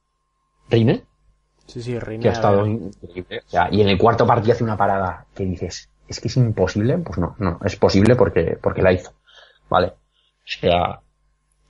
[0.68, 1.04] Rine,
[1.66, 2.20] Sí, sí, Reina.
[2.22, 3.42] que ha estado increíble.
[3.46, 6.36] O sea, y en el cuarto partido hace una parada que dices, ¿es que es
[6.36, 6.98] imposible?
[6.98, 9.12] Pues no, no, es posible porque, porque la hizo.
[9.68, 9.86] Vale.
[9.88, 9.94] O
[10.44, 11.00] sea,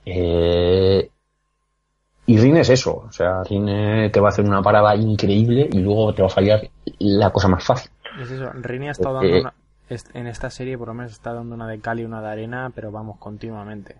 [0.05, 1.09] eh,
[2.25, 3.05] y Rine es eso.
[3.07, 6.31] O sea, Rine te va a hacer una parada increíble y luego te va a
[6.31, 6.67] fallar
[6.99, 7.91] la cosa más fácil.
[8.21, 9.53] Es eso, Rini ha estado Eh, dando una,
[10.13, 12.71] en esta serie por lo menos está dando una de cal y una de arena,
[12.73, 13.95] pero vamos continuamente.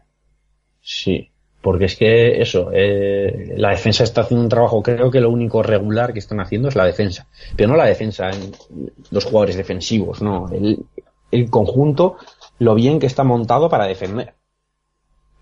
[0.81, 1.31] Sí.
[1.61, 5.63] Porque es que eso, eh, la defensa está haciendo un trabajo, creo que lo único
[5.63, 7.27] regular que están haciendo es la defensa.
[7.55, 8.51] Pero no la defensa en
[9.11, 10.49] los jugadores defensivos, no.
[10.51, 10.85] El,
[11.31, 12.17] el conjunto,
[12.59, 14.35] lo bien que está montado para defender.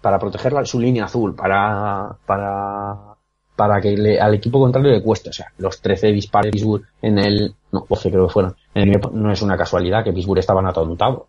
[0.02, 3.16] Para proteger la- su línea azul, para, para,
[3.56, 5.30] para que le- al equipo contrario le cueste.
[5.30, 6.54] O sea, los 13 disparos
[7.02, 10.66] en el, no, 12 creo que fueron, el, no es una casualidad que Pittsburgh estaban
[10.68, 11.24] atontados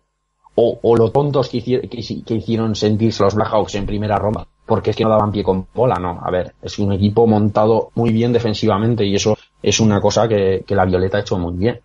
[0.55, 4.17] o, o lo tontos que, hici- que hici- que hicieron sentirse los Blackhawks en primera
[4.17, 6.19] ronda, porque es que no daban pie con bola, no.
[6.23, 10.63] A ver, es un equipo montado muy bien defensivamente y eso es una cosa que,
[10.65, 11.79] que la Violeta ha hecho muy bien.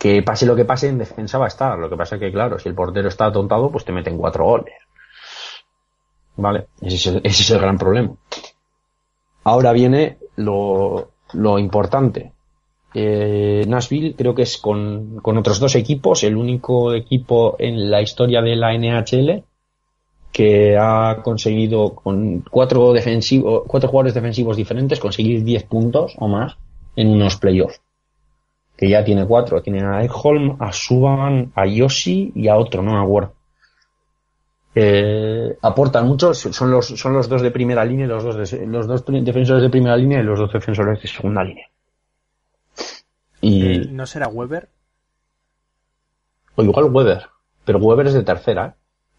[0.00, 1.78] Que pase lo que pase, en defensa va a estar.
[1.78, 4.44] Lo que pasa es que, claro, si el portero está atontado, pues te meten cuatro
[4.44, 4.74] goles.
[6.36, 6.66] ¿Vale?
[6.80, 8.10] Ese es el, ese es el gran problema.
[9.44, 12.32] Ahora viene lo, lo importante.
[12.94, 18.02] Eh, Nashville creo que es con, con otros dos equipos, el único equipo en la
[18.02, 19.44] historia de la NHL
[20.32, 26.56] que ha conseguido con cuatro defensivos, cuatro jugadores defensivos diferentes conseguir 10 puntos o más
[26.96, 27.80] en unos playoffs.
[28.76, 32.92] Que ya tiene cuatro, tiene a Ekholm, a Subban, a Yoshi y a otro, no
[32.92, 33.34] me acuerdo.
[34.74, 38.86] Eh, aportan mucho, son los, son los dos de primera línea, los dos, de- los
[38.86, 41.66] dos defensores de primera línea y los dos defensores de segunda línea.
[43.40, 44.68] Y, Eh, ¿No será Weber?
[46.54, 47.22] o igual Weber,
[47.64, 48.72] pero Weber es de tercera, ¿eh?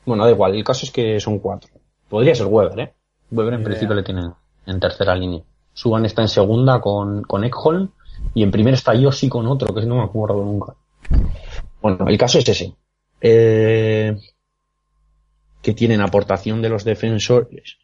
[0.05, 1.69] Bueno, da igual, el caso es que son cuatro.
[2.09, 2.93] Podría ser Weber, ¿eh?
[3.31, 3.69] Weber en idea.
[3.69, 4.31] principio le tienen
[4.65, 5.41] en tercera línea.
[5.73, 7.89] Suban está en segunda con, con Ekholm
[8.33, 10.73] y en primera está Yoshi con otro, que no me acuerdo nunca.
[11.81, 12.75] Bueno, el caso es ese.
[13.19, 14.15] Eh,
[15.63, 17.77] que tienen aportación de los defensores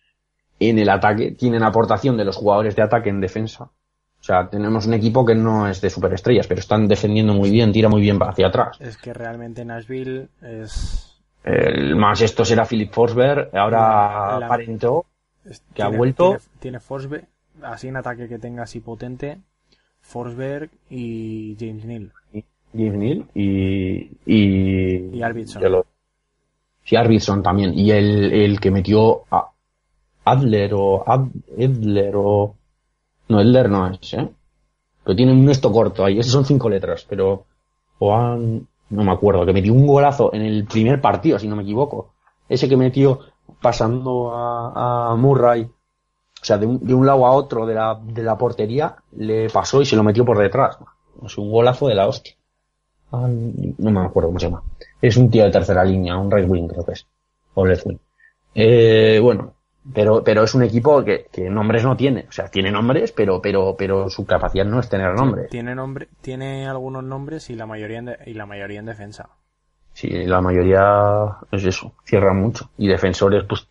[0.59, 3.63] en el ataque, tienen aportación de los jugadores de ataque en defensa.
[3.63, 7.71] O sea, tenemos un equipo que no es de superestrellas, pero están defendiendo muy bien,
[7.71, 8.77] tira muy bien hacia atrás.
[8.81, 11.05] Es que realmente Nashville es...
[11.41, 15.05] El más esto será Philip Forsberg, ahora La- aparentó
[15.49, 16.29] es- Que ha tiene- vuelto.
[16.31, 17.25] Tiene, tiene Forsberg,
[17.63, 19.37] así en ataque que tenga así potente,
[20.01, 22.11] Forsberg y James Neal.
[22.73, 25.19] James Neal y, y, Y
[25.69, 25.85] lo-
[26.89, 27.77] sí, también.
[27.77, 29.49] Y el, el que metió a
[30.25, 32.55] Adler o Ad- Edler o...
[33.27, 34.29] No, Edler no es, ¿eh?
[35.03, 36.19] Pero tiene un esto corto ahí.
[36.19, 37.45] Esos son cinco letras, pero...
[37.97, 38.67] Juan...
[38.89, 39.45] No me acuerdo.
[39.45, 42.13] Que metió un golazo en el primer partido, si no me equivoco.
[42.47, 43.19] Ese que metió
[43.61, 45.61] pasando a, a Murray.
[45.61, 49.47] O sea, de un, de un lado a otro de la, de la portería, le
[49.51, 50.79] pasó y se lo metió por detrás.
[51.23, 52.33] Es un golazo de la hostia.
[53.11, 54.63] Ah, no me acuerdo cómo se llama.
[55.01, 57.05] Es un tío de tercera línea, un right wing creo que es.
[57.53, 57.97] O left wing.
[58.55, 59.53] Eh, bueno,
[59.93, 62.25] pero, pero es un equipo que, que nombres no tiene.
[62.27, 65.49] O sea, tiene nombres, pero, pero, pero su capacidad no es tener nombres.
[65.49, 69.29] Tiene nombre, tiene algunos nombres y la mayoría en, de- y la mayoría en defensa.
[69.93, 72.69] Sí, la mayoría es eso, cierran mucho.
[72.77, 73.67] Y defensores, pues,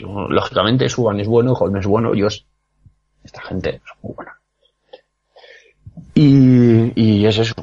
[0.00, 2.46] lógicamente, Suban es bueno, Holm es bueno, ellos,
[3.24, 4.38] esta gente es muy buena.
[6.14, 7.54] Y, y es eso,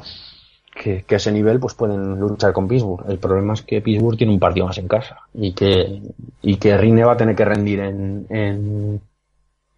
[0.82, 3.03] que, que a ese nivel pues pueden luchar con Pittsburgh.
[3.09, 6.01] El problema es que Pittsburgh tiene un partido más en casa y que,
[6.41, 9.01] y que Rine va a tener que rendir en, en,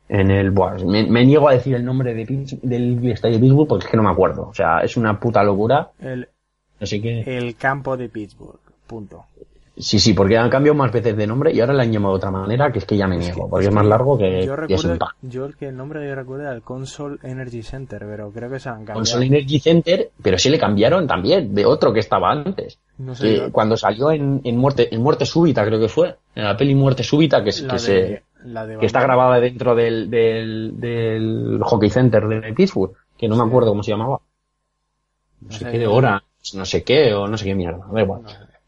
[0.08, 3.42] en el, buah, me, me niego a decir el nombre de Pitts- del estadio de
[3.42, 4.48] Pittsburgh porque es que no me acuerdo.
[4.50, 5.90] O sea, es una puta locura.
[6.00, 6.28] El,
[6.80, 7.22] Así que...
[7.38, 8.60] el campo de Pittsburgh.
[8.88, 9.26] Punto.
[9.78, 12.18] Sí, sí, porque han cambiado más veces de nombre y ahora le han llamado de
[12.18, 14.74] otra manera, que es que ya me niego, porque es más largo que, yo que
[14.74, 15.16] es un recuerdo, pack.
[15.22, 18.50] yo el que el nombre que yo recuerdo era el Console Energy Center, pero creo
[18.50, 19.00] que se han cambiado.
[19.00, 22.78] Console Energy Center, pero sí le cambiaron también, de otro que estaba antes.
[22.98, 26.44] No sé, Que cuando salió en, en muerte, en muerte súbita, creo que fue, en
[26.44, 28.24] la peli Muerte súbita, que, que de, se,
[28.80, 33.70] que está grabada dentro del, del, del Hockey Center de Pittsburgh, que no me acuerdo
[33.72, 34.20] cómo se llamaba.
[35.40, 38.02] No, No sé qué de hora, no sé qué, o no sé qué mierda, da
[38.02, 38.22] igual.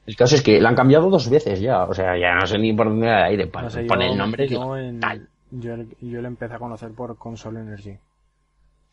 [0.05, 2.57] El caso es que la han cambiado dos veces ya, o sea, ya no sé
[2.57, 5.29] ni por dónde da aire, No sé, pone yo- el nombre yo, en- tal.
[5.51, 7.97] yo, yo le empecé a conocer por Console Energy.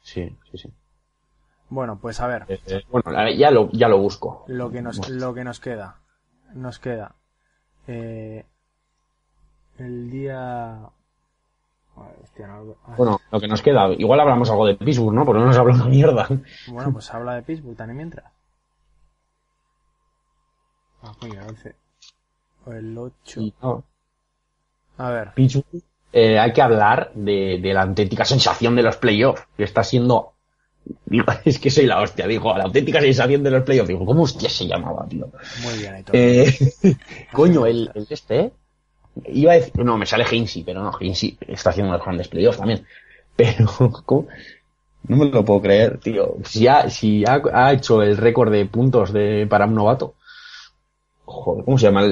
[0.02, 0.72] Sí, sí, sí.
[1.68, 4.44] Bueno, pues a ver, Eh, eh, bueno, ya lo, ya lo busco.
[4.48, 5.96] lo que nos, lo que nos queda.
[6.54, 7.14] Nos queda
[7.86, 8.44] eh,
[9.78, 10.78] el día...
[12.22, 15.24] Hostia, no- Bueno, lo que nos queda, igual hablamos algo de Pittsburgh, ¿no?
[15.26, 16.28] Porque no nos hablamos mierda.
[16.66, 18.32] Bueno, pues habla de Pittsburgh también mientras.
[21.02, 21.74] Ah, coño, el 11.
[22.66, 23.40] O el 8.
[23.40, 23.84] Y, no,
[24.98, 25.82] A ver, Pittsburgh,
[26.12, 30.32] eh, hay que hablar de, de la auténtica sensación de los playoffs, que está siendo...
[31.06, 33.88] Digo, es que soy la hostia, digo, la auténtica sensación de los playoffs.
[33.88, 35.30] Digo, ¿cómo hostia se llamaba, tío?
[35.62, 36.16] muy bien, Aitor.
[36.16, 36.54] Eh,
[37.32, 38.52] coño, el, el este,
[39.26, 42.58] iba a decir, no, me sale Hainsey, pero no, Hainsey está haciendo los grandes playoffs
[42.58, 42.84] también.
[43.36, 43.66] Pero,
[44.04, 44.28] ¿cómo?
[45.08, 46.36] No me lo puedo creer, tío.
[46.44, 50.14] Si ha, si ha, ha hecho el récord de puntos de, para un novato.
[51.32, 52.02] Joder, ¿cómo se llama?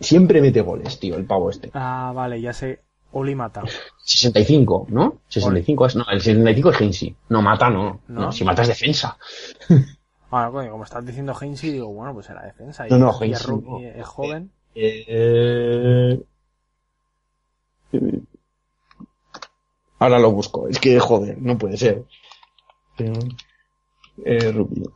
[0.00, 1.70] Siempre mete goles, tío, el pavo este.
[1.74, 2.80] Ah, vale, ya sé.
[3.12, 3.62] Oli Mata.
[4.04, 5.20] 65, ¿no?
[5.28, 7.14] 65 es, no, el 75 es Heinze.
[7.30, 8.00] No, mata no.
[8.08, 8.20] ¿No?
[8.26, 9.16] No, si mata es defensa.
[10.32, 12.86] Ah, coño, como estás diciendo Heinze, digo, bueno, pues era defensa.
[12.86, 13.78] Y, No, no, ru- no.
[13.80, 14.52] es joven.
[14.76, 16.22] Eh...
[19.98, 20.68] Ahora lo busco.
[20.68, 22.04] Es que, joder, no puede ser.
[24.24, 24.92] Eh, Rubio.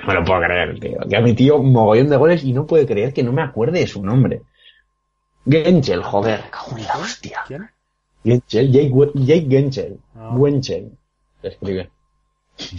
[0.00, 0.98] No me lo puedo creer, tío.
[1.08, 3.80] Que ha metido un mogollón de goles y no puede creer que no me acuerde
[3.80, 4.42] de su nombre.
[5.46, 6.44] Genchel, joder.
[6.50, 7.40] cago en la hostia.
[7.46, 7.68] ¿Quién?
[8.24, 9.98] Genchel, Jake, Jake Genchel.
[10.14, 10.34] Ah.
[10.34, 10.92] Wenchel.
[11.40, 11.90] Se escribe.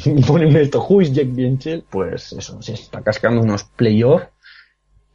[0.06, 1.86] Y ponen esto, who is Jake Genchel?
[1.90, 4.28] Pues eso, se está cascando unos playoffs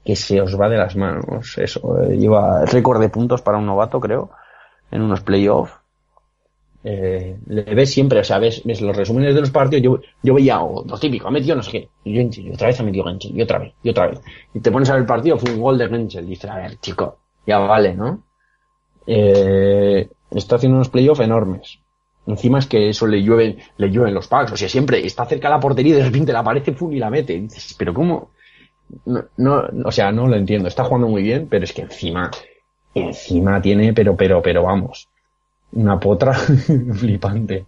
[0.04, 1.56] que se os va de las manos.
[1.58, 4.30] Eso, eh, lleva récord de puntos para un novato, creo,
[4.90, 5.72] en unos playoffs.
[6.86, 10.34] Eh, le ves siempre, o sea, ves, ves los resúmenes de los partidos, yo, yo
[10.34, 12.82] veía oh, lo típico, ha metido no sé qué, y Genchel, y otra vez ha
[12.82, 14.20] metido Genchel, y otra vez, y otra vez.
[14.52, 16.78] Y te pones a ver el partido, fue un gol de Genchel, dices, a ver,
[16.80, 18.22] chico, ya vale, ¿no?
[19.06, 21.78] Eh, está haciendo unos playoffs enormes.
[22.26, 25.48] Encima es que eso le llueve, le llueven los packs, o sea, siempre está cerca
[25.48, 27.38] la portería y de repente le aparece Fun y la mete.
[27.38, 28.30] Dices, pero ¿cómo?
[29.06, 30.68] No, no, o sea, no lo entiendo.
[30.68, 32.30] Está jugando muy bien, pero es que encima,
[32.94, 35.08] encima tiene, pero, pero, pero vamos,
[35.74, 36.32] una potra
[36.94, 37.66] flipante.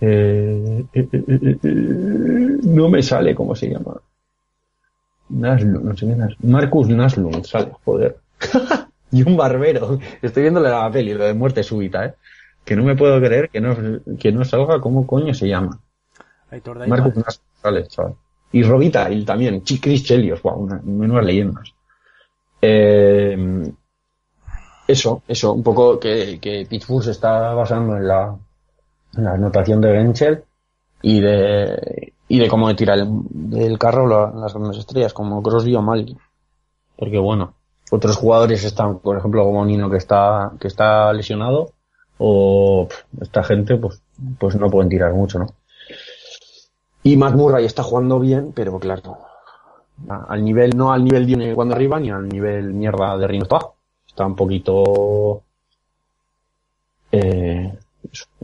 [0.00, 4.00] Eh, eh, eh, eh, eh, no me sale cómo se llama.
[5.28, 8.16] Naslund, no sé qué Nas- Marcus Naslund sale, joder.
[9.12, 9.98] y un barbero.
[10.22, 12.14] Estoy viendo la peli, lo de muerte súbita, eh.
[12.64, 13.76] Que no me puedo creer que no,
[14.18, 15.78] que no salga cómo coño se llama.
[16.50, 17.16] Aitor Marcus.
[17.16, 18.14] Naslund sale, chaval.
[18.52, 21.72] Y Robita, y también, Chris Chelios, wow, una, menudas leyendas.
[22.60, 23.72] Eh,
[24.90, 28.36] eso, eso, un poco que, que Pittsburgh se está basando en la,
[29.16, 30.44] en la anotación de Genchel
[31.02, 35.74] y de, y de cómo tira el, del carro la- las grandes estrellas, como Crosby
[35.76, 36.18] o Malkin.
[36.96, 37.54] Porque bueno,
[37.90, 41.72] otros jugadores están, por ejemplo, como Nino que está, que está lesionado,
[42.18, 42.86] o
[43.20, 44.02] esta gente, pues,
[44.38, 45.46] pues no pueden tirar mucho, ¿no?
[47.02, 49.16] Y Matt Murray está jugando bien, pero claro,
[50.28, 53.76] al nivel, no al nivel de cuando arriba, ni al nivel mierda de Rino abajo.
[54.10, 55.42] Está un poquito,
[57.12, 57.72] eh,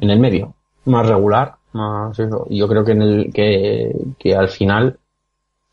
[0.01, 0.55] en el medio,
[0.85, 2.47] más regular, más eso.
[2.49, 4.97] Y yo creo que en el, que, que al final,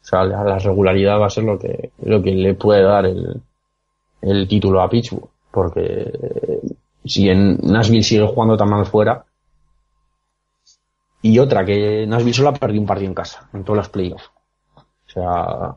[0.02, 3.06] o sea, la, la regularidad va a ser lo que, lo que le puede dar
[3.06, 3.40] el,
[4.22, 5.30] el título a Pittsburgh.
[5.52, 6.62] Porque eh,
[7.06, 9.24] si en Nashville sigue jugando tan mal fuera,
[11.22, 14.32] y otra, que Nashville solo ha perdido un partido en casa, en todas las playoffs.
[14.76, 15.76] O sea,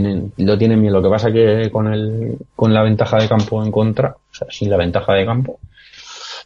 [0.00, 0.92] tienen, lo tienen bien.
[0.92, 4.48] Lo que pasa que con el, con la ventaja de campo en contra, o sea,
[4.50, 5.60] sin la ventaja de campo,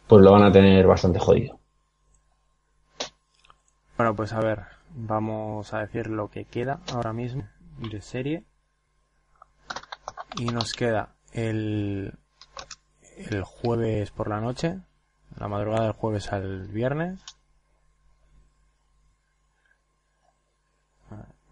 [0.07, 1.57] pues lo van a tener bastante jodido.
[3.97, 4.59] Bueno, pues a ver,
[4.93, 7.43] vamos a decir lo que queda ahora mismo
[7.79, 8.43] de serie.
[10.37, 12.13] Y nos queda el,
[13.31, 14.77] el jueves por la noche,
[15.39, 17.19] la madrugada del jueves al viernes.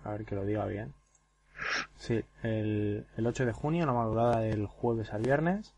[0.06, 0.94] A- ver que lo diga bien.
[1.98, 5.74] Sí, el, el 8 de junio, la madrugada del jueves al viernes.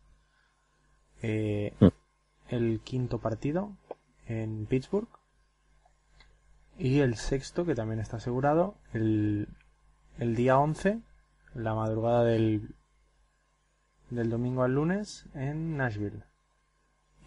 [1.22, 1.88] Eh, Mm.
[2.48, 3.72] el quinto partido
[4.26, 5.08] en Pittsburgh.
[6.78, 9.48] Y el sexto, que también está asegurado, el,
[10.18, 11.00] el día 11,
[11.54, 12.74] la madrugada del,
[14.08, 16.22] del domingo al lunes en Nashville.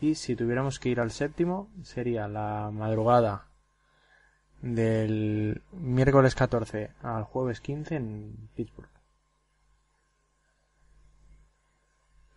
[0.02, 3.46] Y si tuviéramos que ir al séptimo, sería la madrugada
[4.64, 8.90] del miércoles 14 al jueves 15 en Pittsburgh.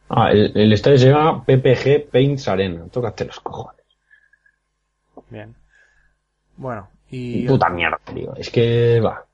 [0.08, 2.86] Ah, el, el estadio se llama PPG Paints Arena.
[2.90, 3.84] Tócate los cojones.
[5.30, 5.54] Bien.
[6.56, 7.46] Bueno, y...
[7.46, 8.34] Puta mierda, tío.
[8.34, 9.24] Es que va.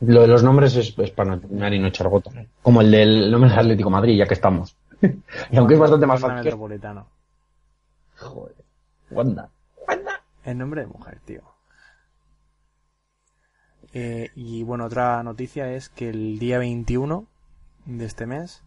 [0.00, 2.30] Lo de los nombres es, es para no terminar y no echar gota.
[2.62, 4.76] Como el del nombre del Atlético de Madrid, ya que estamos.
[5.50, 6.44] y aunque es bastante más fácil.
[6.44, 7.06] Metropolitano.
[8.16, 8.54] Joder.
[9.10, 9.48] Wanda.
[9.86, 10.22] Wanda.
[10.44, 11.42] El nombre de mujer, tío.
[13.94, 17.26] Eh, y bueno, otra noticia es que el día 21
[17.86, 18.62] de este mes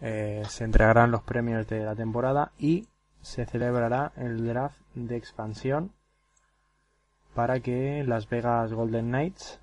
[0.00, 2.88] eh, se entregarán los premios de la temporada y
[3.20, 5.92] se celebrará el draft de expansión
[7.34, 9.60] para que Las Vegas Golden Knights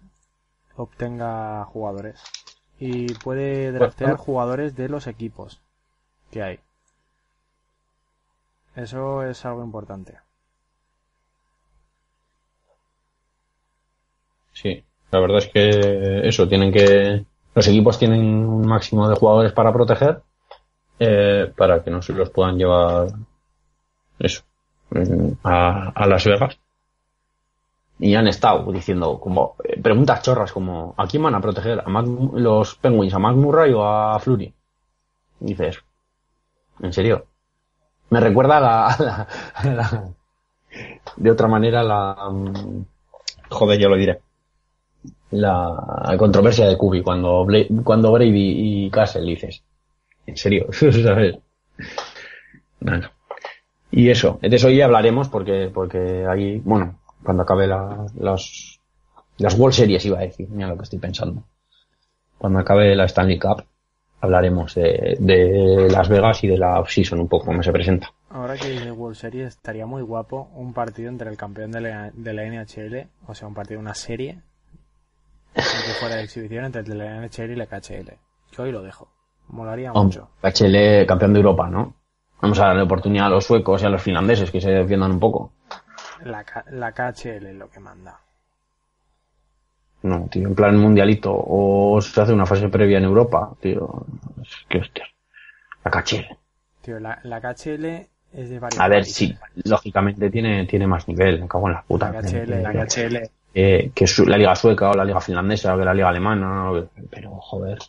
[0.75, 2.21] obtenga jugadores.
[2.79, 4.23] Y puede draftear Bueno.
[4.23, 5.61] jugadores de los equipos
[6.31, 6.59] que hay.
[8.75, 10.19] Eso es algo importante.
[14.61, 17.25] Sí, la verdad es que eso, tienen que.
[17.55, 20.21] Los equipos tienen un máximo de jugadores para proteger,
[20.99, 23.09] eh, para que no se los puedan llevar.
[24.19, 24.43] Eso.
[25.43, 26.59] A, a Las Vegas.
[27.99, 31.81] Y han estado diciendo como eh, preguntas chorras como ¿a quién van a proteger?
[31.85, 33.13] ¿A Mac- los Penguins?
[33.13, 34.53] ¿A Mac Murray o a Flurry?
[35.39, 35.79] Dices,
[36.81, 37.25] ¿en serio?
[38.11, 40.09] Me recuerda a la, a la- a la-
[41.17, 42.85] de otra manera la mm,
[43.49, 44.21] joder, yo lo diré.
[45.31, 47.45] La controversia de Kubi cuando
[47.83, 49.63] cuando Brady y Castle dices,
[50.25, 50.67] ¿en serio?
[50.71, 51.37] ¿Sabes?
[52.79, 53.09] Bueno.
[53.91, 58.79] Y eso, de eso hablaremos porque, porque ahí, bueno, cuando acabe la, las,
[59.37, 61.43] las World Series iba a decir, mira lo que estoy pensando.
[62.37, 63.63] Cuando acabe la Stanley Cup,
[64.21, 68.11] hablaremos de, de Las Vegas y de la off-season un poco, cómo se presenta.
[68.29, 72.11] Ahora que dice World Series, estaría muy guapo un partido entre el campeón de la,
[72.13, 74.41] de la NHL, o sea, un partido, una serie,
[75.53, 75.61] que
[75.99, 78.11] fuera de exhibición entre la NHL y la KHL.
[78.51, 79.07] Yo hoy lo dejo.
[79.49, 80.29] Molaría mucho.
[80.43, 81.93] HL campeón de Europa, ¿no?
[82.41, 85.19] Vamos a darle oportunidad a los suecos y a los finlandeses que se defiendan un
[85.19, 85.51] poco.
[86.23, 88.19] La, la KHL es lo que manda.
[90.03, 91.31] No, tío, en plan mundialito.
[91.35, 94.05] O se hace una fase previa en Europa, tío.
[94.69, 95.05] Que hostia.
[95.83, 96.37] La cachera.
[96.81, 99.15] Tío, la, la KHL es de varios A ver, países.
[99.15, 99.35] sí,
[99.65, 102.11] lógicamente tiene, tiene más nivel, me cago en la puta.
[102.11, 103.29] La KHL, la KHL.
[103.53, 106.89] Eh, que la liga sueca o la liga finlandesa o que la liga alemana, o-
[107.09, 107.79] pero joder.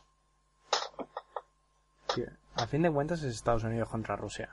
[2.57, 4.51] a fin de cuentas es Estados Unidos contra Rusia.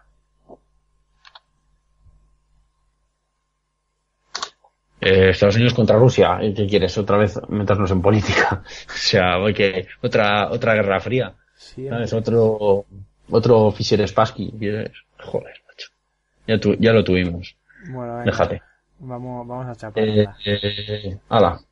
[4.99, 6.39] Eh, Estados Unidos contra Rusia.
[6.55, 6.97] ¿qué quieres?
[6.97, 8.63] Otra vez meternos en política.
[8.87, 11.33] o sea, voy que otra, otra guerra fría.
[11.55, 12.13] Sí, ¿Sabes?
[12.13, 12.85] Otro,
[13.29, 14.51] otro Fischer Spassky.
[14.57, 14.91] ¿quieres?
[15.19, 15.89] Joder, macho.
[16.47, 17.55] Ya, tu- ya lo tuvimos.
[17.89, 18.61] Bueno, venga, Déjate.
[18.99, 20.03] Vamos, vamos a chapar.
[20.03, 20.37] Eh, anda.
[20.45, 21.66] eh, ala.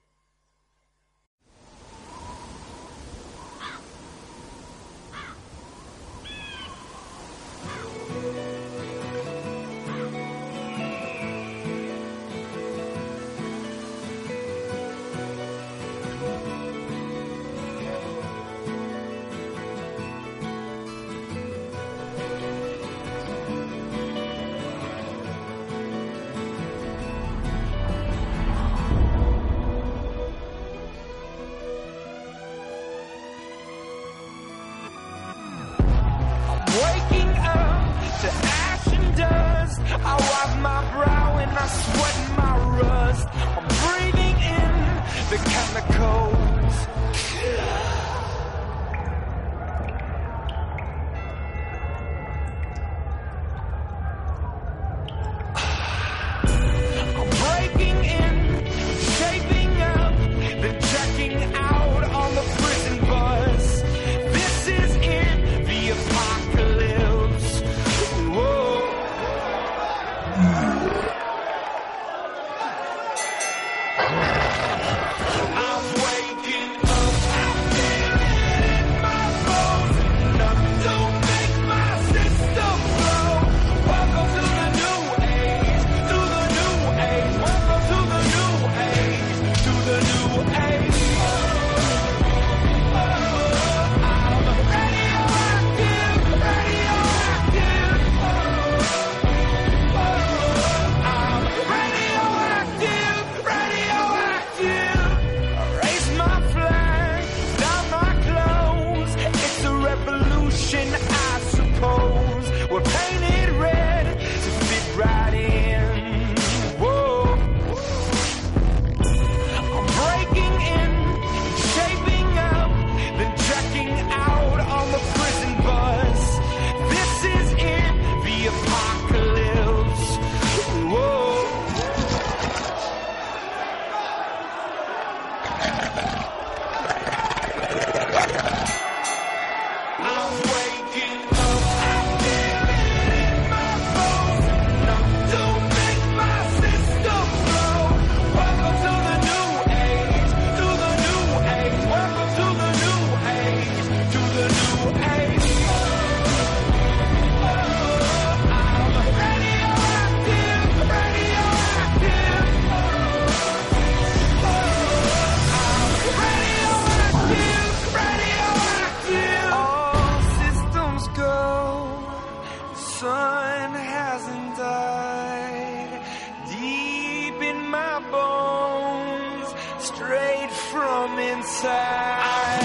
[179.95, 182.64] Straight from inside.